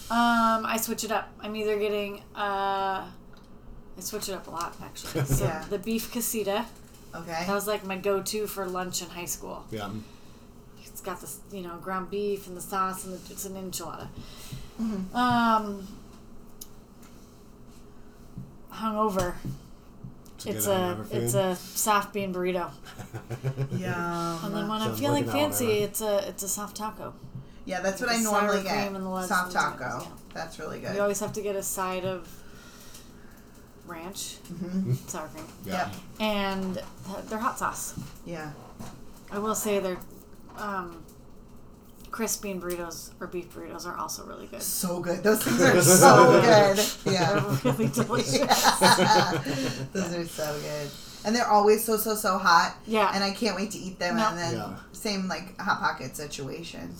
[0.09, 1.29] Um, I switch it up.
[1.41, 3.05] I'm either getting uh,
[3.97, 5.23] I switch it up a lot actually.
[5.25, 5.65] So Yeah.
[5.69, 6.65] the beef casita.
[7.13, 7.43] Okay.
[7.45, 9.65] That was like my go-to for lunch in high school.
[9.69, 9.89] Yeah.
[10.85, 14.07] It's got this, you know, ground beef and the sauce, and the, it's an enchilada.
[14.81, 15.13] Mhm.
[15.15, 15.87] Um,
[18.71, 19.33] hungover.
[20.43, 22.71] It's a—it's a it's a soft bean burrito.
[23.71, 24.43] yeah.
[24.45, 25.85] And then when I'm feeling like fancy, Alabama.
[25.85, 27.13] it's a it's a soft taco.
[27.65, 28.93] Yeah, that's what I The sour normally cream get.
[28.93, 29.77] the lettuce Soft taco.
[29.99, 30.95] tomatoes, That's really good.
[30.95, 32.27] You always have to get a side of
[33.91, 35.73] ranch, hmm sour cream, yeah.
[35.73, 35.95] Yep.
[36.19, 37.93] and th- their hot sauce.
[38.25, 38.51] Yeah.
[39.31, 39.97] I will say their
[40.57, 41.03] um,
[42.09, 44.61] crisp bean burritos or beef burritos are also really good.
[44.61, 45.23] So good.
[45.23, 47.13] Those things are so good.
[47.13, 47.39] Yeah.
[47.39, 48.79] They're really delicious.
[49.93, 50.89] Those are so good.
[51.23, 52.75] And they're always so so so hot.
[52.87, 53.11] Yeah.
[53.13, 54.17] And I can't wait to eat them.
[54.17, 54.27] No.
[54.29, 54.75] And then Yeah.
[54.91, 56.93] same like hot pocket situation.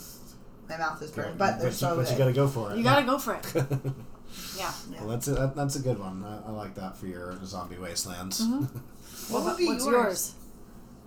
[0.70, 2.12] My mouth is burning, but they're you- so but good.
[2.14, 2.78] you gotta go for it.
[2.78, 3.46] You gotta go for it.
[4.58, 4.72] Yeah.
[5.00, 6.24] well, that's a, that, that's a good one.
[6.24, 8.42] I, I like that for your zombie wastelands.
[8.42, 8.78] Mm-hmm.
[9.34, 9.94] What would be What's yours?
[9.96, 10.34] yours?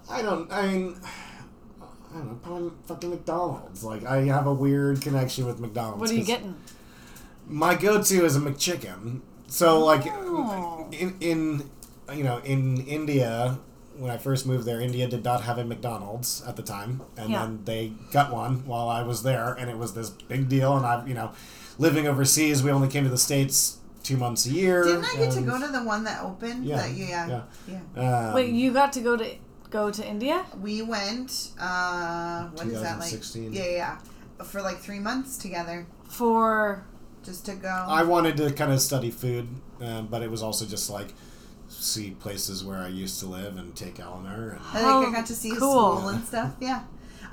[0.09, 0.51] I don't.
[0.53, 0.97] I mean,
[1.83, 2.39] I don't know.
[2.43, 3.83] Probably fucking McDonald's.
[3.83, 6.01] Like I have a weird connection with McDonald's.
[6.01, 6.55] What are you getting?
[7.47, 9.21] My go-to is a McChicken.
[9.49, 10.89] So like Oh.
[10.93, 11.71] in in
[12.15, 13.59] you know in India
[13.97, 17.31] when I first moved there, India did not have a McDonald's at the time, and
[17.31, 17.43] Yeah.
[17.43, 20.77] then they got one while I was there, and it was this big deal.
[20.77, 21.31] And I've, you know,
[21.79, 24.85] living overseas, we only came to the states two months a year.
[24.85, 26.65] Didn't I get to go to the one that opened?
[26.67, 27.43] Yeah, That yeah.
[27.69, 27.81] yeah.
[27.97, 28.29] yeah.
[28.29, 29.35] Um, Wait, you got to go to
[29.71, 30.45] go to India?
[30.61, 31.51] We went.
[31.59, 33.11] Uh, what is that like?
[33.11, 33.53] 2016.
[33.53, 33.71] Yeah, yeah,
[34.39, 34.45] yeah.
[34.45, 36.85] For like three months together, For
[37.25, 37.69] just to go.
[37.89, 39.49] I wanted to kind of study food,
[39.81, 41.15] um, but it was also just like
[41.69, 44.51] see places where I used to live and take Eleanor.
[44.51, 45.97] And, I think Oh, I got to see his cool.
[45.97, 46.55] school and stuff.
[46.61, 46.83] Yeah.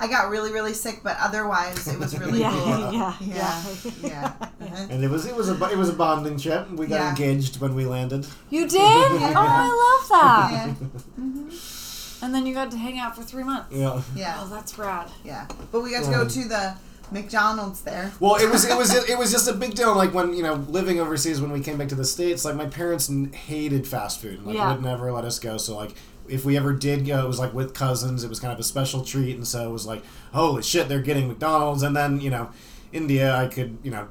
[0.03, 2.93] I got really, really sick, but otherwise it was really yeah, cool.
[2.93, 3.63] yeah, Yeah.
[4.01, 4.87] yeah, Yeah.
[4.89, 6.69] And it was it was a it was a bonding trip.
[6.71, 7.09] We got Yeah.
[7.11, 8.25] engaged when we landed.
[8.49, 8.79] You did?
[8.81, 10.49] Oh, I love that.
[10.51, 10.73] Yeah.
[11.19, 12.25] Mm-hmm.
[12.25, 13.67] And then you got to hang out for three months.
[13.71, 14.01] Yeah.
[14.15, 14.37] Yeah.
[14.39, 14.55] Oh, Yeah.
[14.55, 15.07] that's rad.
[15.23, 15.47] Yeah.
[15.71, 16.73] But we got to go to the
[17.11, 18.11] McDonald's there.
[18.19, 19.93] Well, it was it was it was just a big deal.
[19.95, 22.67] Like when you know living overseas, when we came back to the states, like my
[22.67, 24.45] parents hated fast food.
[24.45, 24.71] Like Yeah.
[24.73, 25.57] would never let us go.
[25.57, 25.93] So like
[26.27, 28.23] if we ever did go, it was like with cousins.
[28.23, 30.03] It was kind of a special treat, and so it was like,
[30.33, 31.83] holy shit, they're getting McDonald's.
[31.83, 32.51] And then you know,
[32.91, 34.07] India, I could you know,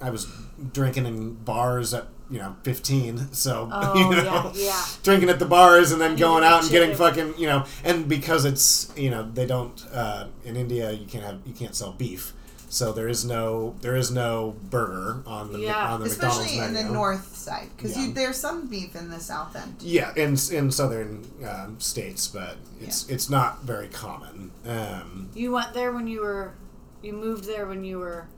[0.00, 0.26] I was
[0.72, 4.84] drinking in bars at you know 15 so Oh, you know yeah, yeah.
[5.02, 8.44] drinking at the bars and then going out and getting fucking you know and because
[8.44, 12.32] it's you know they don't uh, in India you can't have you can't sell beef
[12.76, 15.94] so there is no there is no burger on the Yeah.
[15.94, 17.70] on the McDonald's Especially in the north side.
[17.74, 18.10] Because Yeah.
[18.12, 19.76] there's some beef in the south end.
[19.80, 25.72] yeah in in southern um, states but it's it's not very common um, You went
[25.72, 26.52] there when you were,
[27.02, 28.28] you moved there when you were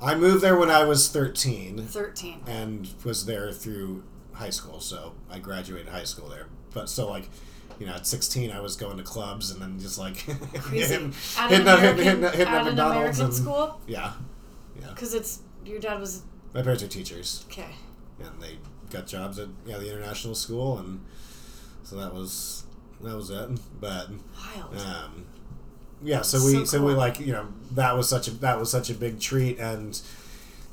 [0.00, 2.42] I moved there when I was 13 13.
[2.46, 4.04] and was there through
[4.34, 4.78] high school.
[4.80, 6.46] So I graduated high school there.
[6.74, 7.28] But so like,
[7.78, 10.16] you know, at 16, I was going to clubs and then just like
[10.72, 13.80] hitting, At hitting, up, American, hitting, hitting, hitting at McDonald's American and school?
[13.86, 14.12] yeah,
[14.80, 14.88] yeah.
[14.88, 16.22] Because it's, your dad was,
[16.52, 17.70] My parents are teachers okay.
[18.20, 18.58] and they
[18.90, 21.00] got jobs at yeah the international school and
[21.82, 22.64] so that was
[23.02, 23.48] that was it.
[23.80, 24.76] But Wild.
[24.78, 25.26] um,
[26.02, 28.70] yeah, so we So so, we like you know that was such a that was
[28.70, 30.00] such a big treat and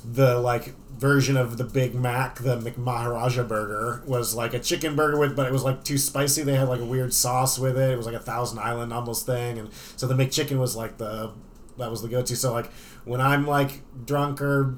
[0.04, 5.18] the like version of the Big Mac, the McMaharaja burger, was like a chicken burger
[5.18, 6.43] with, but it was like too spicy.
[6.43, 7.89] They had like a weird sauce with it.
[7.91, 11.32] It was like a Thousand Island almost thing, and so the McChicken was like the
[11.80, 12.36] that was the go to.
[12.36, 12.72] So like
[13.04, 14.76] when I'm like drunk or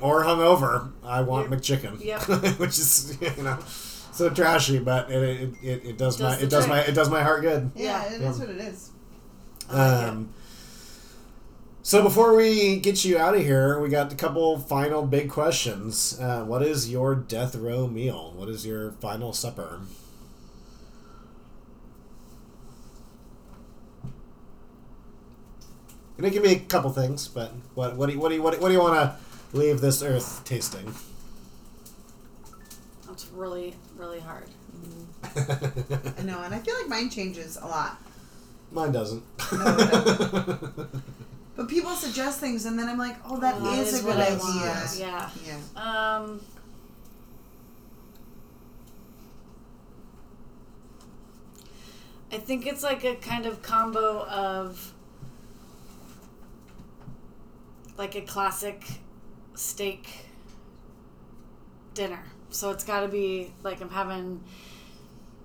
[0.00, 2.22] or hungover, I want You're- McChicken, yep.
[2.58, 3.58] which is you know
[4.12, 6.92] so trashy, but it it, it, it does, Does my the it does my it
[6.94, 7.70] does my heart good.
[7.76, 8.14] Yeah, Yeah.
[8.16, 8.90] it is what it is.
[9.70, 10.08] I like.
[10.08, 10.34] Um,
[11.82, 16.18] so before we get you out of here, we got a couple final big questions.
[16.20, 18.32] Uh, what is your death row meal?
[18.36, 19.80] What is your final supper?
[26.16, 28.42] And it can be a couple things, but what what do you what do you
[28.42, 29.16] what, do- you want to
[29.56, 30.94] leave this earth tasting?
[33.06, 34.48] That's really, really hard.
[35.24, 37.98] I know, and I feel like mine changes a lot.
[38.70, 39.22] Mine doesn't.
[39.52, 40.88] No, it
[41.54, 44.84] But people suggest things, and then I'm like, oh, that Oh, is a good idea.
[44.96, 45.30] Yeah.
[45.46, 46.20] Yeah.
[46.20, 46.40] Um.
[52.32, 54.94] I think it's like a kind of combo of
[57.98, 58.82] like a classic
[59.54, 60.08] steak
[61.92, 62.22] dinner.
[62.48, 64.42] So it's got to be like I'm having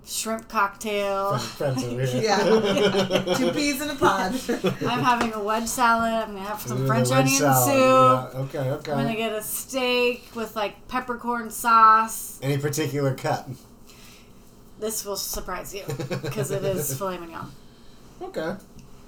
[0.08, 1.38] shrimp cocktail.
[1.38, 2.22] Friends over here.
[2.24, 3.34] Yeah.
[3.38, 4.32] Two peas in a pod.
[4.82, 6.14] I'm having a wedge salad.
[6.14, 7.76] I'm gonna have some Ooh, French onion salad, soup.
[8.34, 8.40] yeah.
[8.62, 8.92] Okay, okay.
[8.94, 12.40] I'm gonna get a steak with like peppercorn sauce.
[12.42, 13.48] Any particular cut?
[14.80, 15.84] This will surprise you
[16.22, 17.52] because it is filet mignon.
[18.22, 18.56] Okay,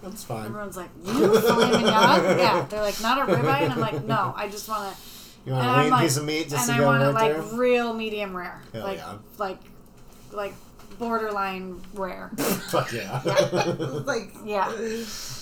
[0.04, 0.48] that's fine.
[0.48, 4.34] Everyone's like, "You filet mignon?" Yeah, they're like, "Not a ribeye," and I'm like, "No,
[4.36, 5.02] I just want to."
[5.46, 6.86] You want And a I'm lean like- piece of meat just and to I go
[6.88, 7.58] want right it like there?
[7.60, 9.18] real medium rare, Hell like yeah.
[9.38, 9.58] like
[10.32, 10.54] like
[11.00, 12.30] borderline rare.
[12.70, 13.22] Fuck yeah.
[14.06, 14.70] like, Yeah,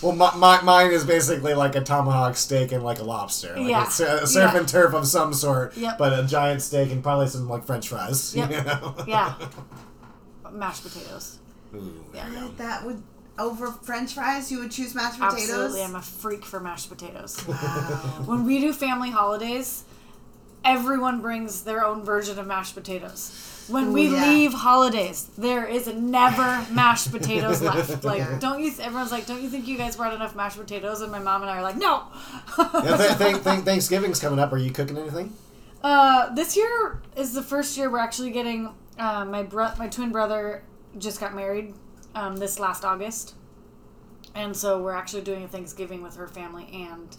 [0.00, 3.54] well, my, my, mine is basically like a tomahawk steak and like a lobster.
[3.56, 3.84] Like Yeah.
[3.84, 4.58] It's a surf Yeah.
[4.60, 5.98] and turf of some sort, Yep.
[5.98, 8.34] but a giant steak and probably some like french fries.
[8.34, 8.50] Yep.
[8.50, 8.94] You know?
[9.06, 9.34] yeah.
[10.52, 11.38] Mashed potatoes.
[11.74, 12.28] Ooh, Yeah.
[12.30, 13.02] there that would,
[13.38, 15.42] over french fries, you would choose mashed potatoes?
[15.50, 17.46] Absolutely, I'm a freak for mashed potatoes.
[17.46, 17.54] Wow.
[18.24, 19.84] when we do family holidays,
[20.64, 23.30] everyone brings their own version of mashed potatoes.
[23.68, 24.24] When we yeah.
[24.28, 28.02] leave holidays, there is never mashed potatoes left.
[28.04, 28.38] Like, Yeah.
[28.38, 28.72] don't you?
[28.80, 31.00] Everyone's like, don't you think you guys brought enough mashed potatoes?
[31.02, 32.04] And my mom and I are like, no.
[32.58, 34.52] Yeah, th- th- th- Thanksgiving's coming up.
[34.52, 35.34] Are you cooking anything?
[35.82, 38.74] Uh, this year is the first year we're actually getting.
[38.98, 40.62] Uh, my bro- my twin brother
[40.98, 41.74] just got married
[42.14, 43.34] um, this last August,
[44.34, 47.16] and so we're actually doing a Thanksgiving with her family and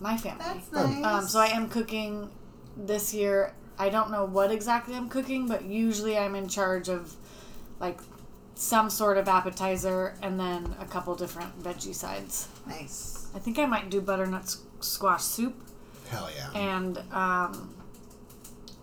[0.00, 0.42] my family.
[0.42, 1.04] That's nice.
[1.04, 2.30] Um, so I am cooking
[2.76, 3.52] this year.
[3.80, 7.14] I don't know what exactly I'm cooking, but usually I'm in charge of
[7.80, 7.98] like
[8.54, 12.46] some sort of appetizer and then a couple different veggie sides.
[12.66, 13.26] Nice.
[13.34, 15.54] I think I might do butternut s- squash soup
[16.10, 16.50] Hell yeah.
[16.60, 17.74] and um,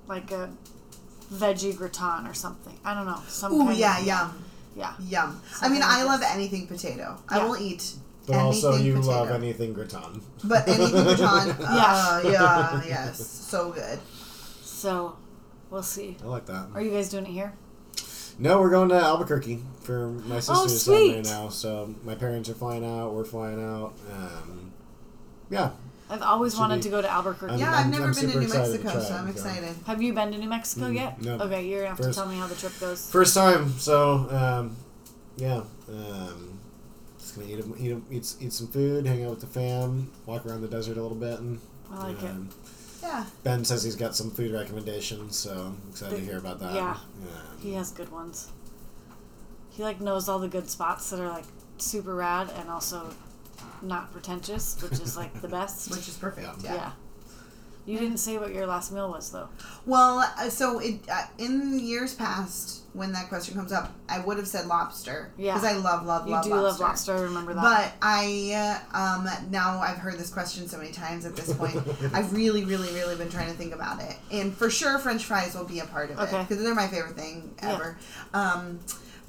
[0.08, 0.50] like a
[1.32, 2.78] veggie gratin or something.
[2.84, 3.22] I don't know.
[3.28, 4.44] Some Ooh, kind yeah, of, yum.
[4.76, 4.94] yeah.
[5.00, 5.42] Yum.
[5.46, 6.32] I Something mean, I love this.
[6.34, 7.18] anything potato.
[7.30, 7.94] I will eat
[8.26, 9.12] But anything also, you potato.
[9.12, 10.22] love anything gratin.
[10.44, 13.20] But anything gratin, uh, yeah, yes.
[13.24, 14.00] So good.
[14.78, 15.16] So
[15.72, 16.18] we'll see.
[16.24, 16.68] I like that.
[16.76, 17.54] Are you guys doing it here?
[18.38, 21.26] No, we're going to Albuquerque for my sister's Oh, son there sweet.
[21.26, 21.50] now.
[21.50, 23.14] So my parents are flying out.
[23.16, 23.94] We're flying out.
[24.14, 24.72] Um,
[25.50, 25.72] yeah,
[26.12, 27.54] I've always Should wanted be- to go to Albuquerque.
[27.54, 29.32] I'm- Yeah, I'm- I've never I'm been to New excited to Mexico, so I'm so.
[29.32, 29.76] excited.
[29.88, 31.22] Have you been to New Mexico Mm, yet?
[31.24, 31.40] no.
[31.40, 33.10] Okay, you're gonna have First- to tell me how the trip goes.
[33.10, 33.80] first time.
[33.80, 34.76] So um,
[35.38, 36.60] yeah, um,
[37.18, 40.12] just gonna eat, a, eat, a, eat eat some food, hang out with the fam,
[40.28, 41.60] walk around the desert a little bit, and
[41.92, 42.32] I like it.
[43.02, 43.26] Yeah.
[43.44, 46.74] Ben says he's got some food recommendations, so I'm excited to hear about that.
[46.76, 46.98] yeah.
[47.62, 48.50] He has good ones.
[49.70, 51.46] He like knows all the good spots that are like
[51.78, 53.14] super rad and also
[53.82, 55.92] not pretentious, which is like the best.
[55.92, 56.64] Which is perfect.
[56.64, 56.74] Yeah.
[56.74, 56.92] Yeah.
[57.88, 57.94] Yeah.
[57.94, 59.48] You didn't say what your last meal was though.
[59.86, 64.38] Well, uh, so it uh, in years past, when that question comes up, I would
[64.38, 65.32] have said lobster.
[65.38, 65.54] Yeah.
[65.54, 67.16] Because I love, love, You love do love lobster.
[67.16, 67.62] I remember that.
[67.64, 71.78] But I uh, um, now I've heard this question so many times at this point.
[72.14, 75.56] I've really, really, really been trying to think about it, and for sure, French fries
[75.56, 77.74] will be a part of it because they're my favorite thing Yeah.
[77.74, 77.98] ever.
[78.34, 78.80] Um,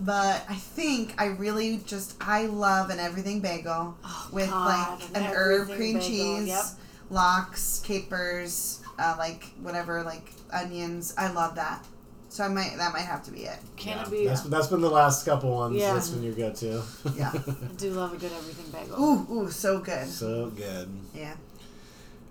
[0.00, 5.08] but I think I really just I love an everything bagel Oh, with God, like
[5.10, 6.64] an an herb cream bagel, cheese, yep.
[7.10, 11.14] Lox, capers, uh, like whatever, like onions.
[11.16, 11.84] I love that.
[12.30, 13.58] So I might that might have to be it.
[13.76, 14.26] Can yeah, it be?
[14.26, 15.76] That's, that's been the last couple ones.
[15.76, 15.94] Yeah.
[15.94, 16.82] That's been your go-to.
[17.14, 17.32] Yeah.
[17.34, 17.40] I
[17.76, 19.02] do love a good everything bagel.
[19.02, 20.06] Ooh, ooh, so good.
[20.06, 20.90] so good.
[21.14, 21.34] Yeah.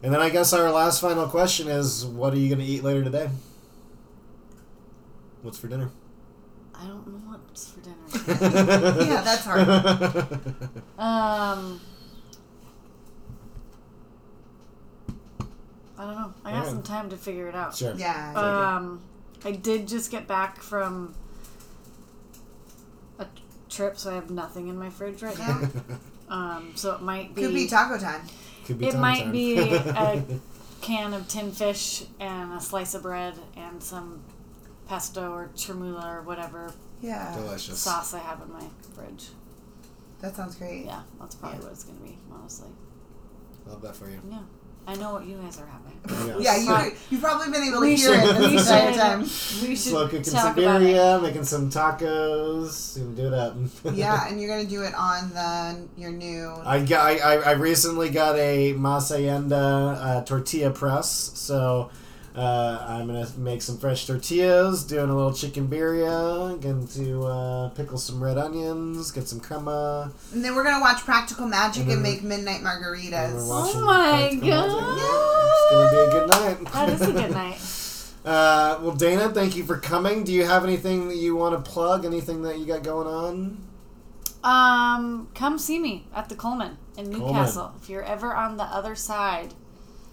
[0.03, 2.83] And then I guess our last final question is, what are you going to eat
[2.83, 3.29] later today?
[5.41, 5.89] What's for dinner?
[6.75, 7.95] I don't know what's for dinner.
[9.03, 9.67] Yeah, that's hard.
[10.99, 11.81] um,
[15.97, 16.33] I don't know.
[16.45, 16.69] I got Yeah.
[16.69, 17.75] some time to figure it out.
[17.75, 17.93] Sure.
[17.95, 18.33] Yeah.
[18.35, 19.01] Um,
[19.43, 21.13] I did just get back from
[23.19, 23.25] a
[23.69, 25.61] trip, so I have nothing in my fridge right now.
[26.29, 28.19] Um, so it might be, Could be taco time.
[28.65, 29.31] Could be it time might time.
[29.31, 30.25] be a
[30.81, 34.19] can of tin fish and a slice of bread and some
[34.89, 37.33] pesto or chermoula or whatever Yeah.
[37.33, 37.79] Delicious.
[37.79, 39.29] sauce I have in my fridge.
[40.19, 40.83] That sounds great.
[40.85, 41.63] Yeah, that's probably Yeah.
[41.63, 42.71] what it's gonna be, honestly.
[43.65, 44.19] I love that for you.
[44.29, 44.39] Yeah,
[44.87, 45.83] I know what you guys are having.
[46.39, 46.55] Yeah.
[46.57, 49.01] Yeah, you, you've probably been able to We hear should- it we this entire should-
[49.01, 49.19] time.
[49.21, 49.27] We
[49.75, 50.95] should Slow cooking talk some about it.
[50.95, 52.97] birria, making some tacos.
[52.97, 53.93] You can do that.
[53.93, 56.53] Yeah, and you're gonna do it on the your new.
[56.63, 61.89] I, got, I, I I recently got a Masienda uh, tortilla press, so
[62.37, 67.69] uh, I'm gonna make some fresh tortillas, doing a little chicken birria, going to uh,
[67.69, 70.11] pickle some red onions, get some crema.
[70.33, 71.93] And then we're gonna watch Practical Magic Mhm.
[71.93, 73.47] and make midnight margaritas.
[73.47, 74.97] watching my Practical God.
[74.97, 76.73] Yeah, It's gonna be a good night.
[76.73, 77.59] That is a good night.
[78.25, 80.25] Uh, well, Dana, thank you for coming.
[80.25, 82.03] Do you have anything that you want to plug?
[82.03, 83.57] Anything that you got going on?
[84.43, 87.71] Um, come see me at the Coleman in Newcastle.
[87.81, 89.53] If you're ever on the other side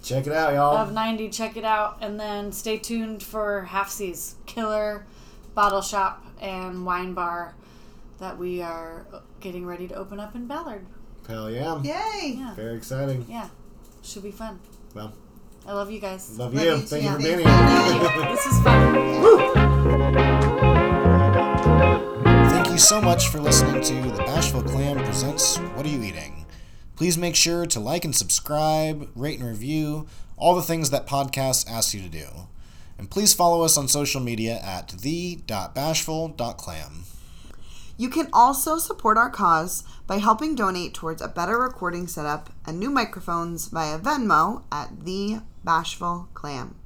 [0.05, 0.77] Check it out, y'all.
[0.77, 1.97] of 90, check it out.
[2.03, 5.07] And then stay tuned for Half Seas Killer
[5.55, 7.55] Bottle Shop and Wine Bar
[8.19, 9.07] that we are
[9.41, 10.85] getting ready to open up in Ballard.
[11.27, 11.81] Hell yeah.
[11.83, 12.35] Yay!
[12.39, 12.55] Yeah.
[12.55, 13.25] Very exciting.
[13.29, 13.49] Yeah.
[14.03, 14.61] Should be fun.
[14.95, 15.15] Well,
[15.67, 16.39] I love you guys.
[16.39, 16.71] love, Love you.
[16.73, 17.09] you Thank too.
[17.09, 18.29] you for being here.
[18.29, 20.05] this is fun.
[22.51, 26.44] Thank you so much for listening to The Bashful Clam Presents What Are You Eating?
[26.97, 30.07] Please make sure to like and subscribe, rate and review,
[30.37, 32.27] all the things that podcasts ask you to do.
[32.99, 37.05] And please follow us on social media at the.bashful.clam.
[37.97, 42.79] You can also support our cause by helping donate towards a better recording setup and
[42.79, 46.77] new microphones via Venmo at the Bashful Clam.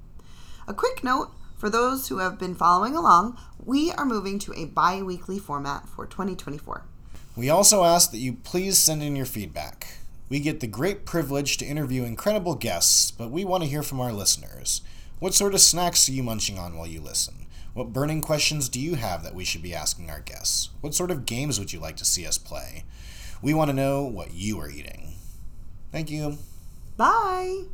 [0.66, 4.66] A quick note for those who have been following along, we are moving to a
[4.66, 6.84] bi weekly format for 2024.
[7.36, 9.97] We also ask that you please send in your feedback.
[10.28, 14.00] We get the great privilege to interview incredible guests, but we want to hear from
[14.00, 14.82] our listeners.
[15.20, 17.46] What sort of snacks are you munching on while you listen?
[17.72, 20.68] What burning questions do you have that we should be asking our guests?
[20.80, 22.84] What sort of games would you like to see us play?
[23.40, 25.14] We want to know what you are eating.
[25.92, 26.38] Thank you.
[26.96, 27.64] Bye!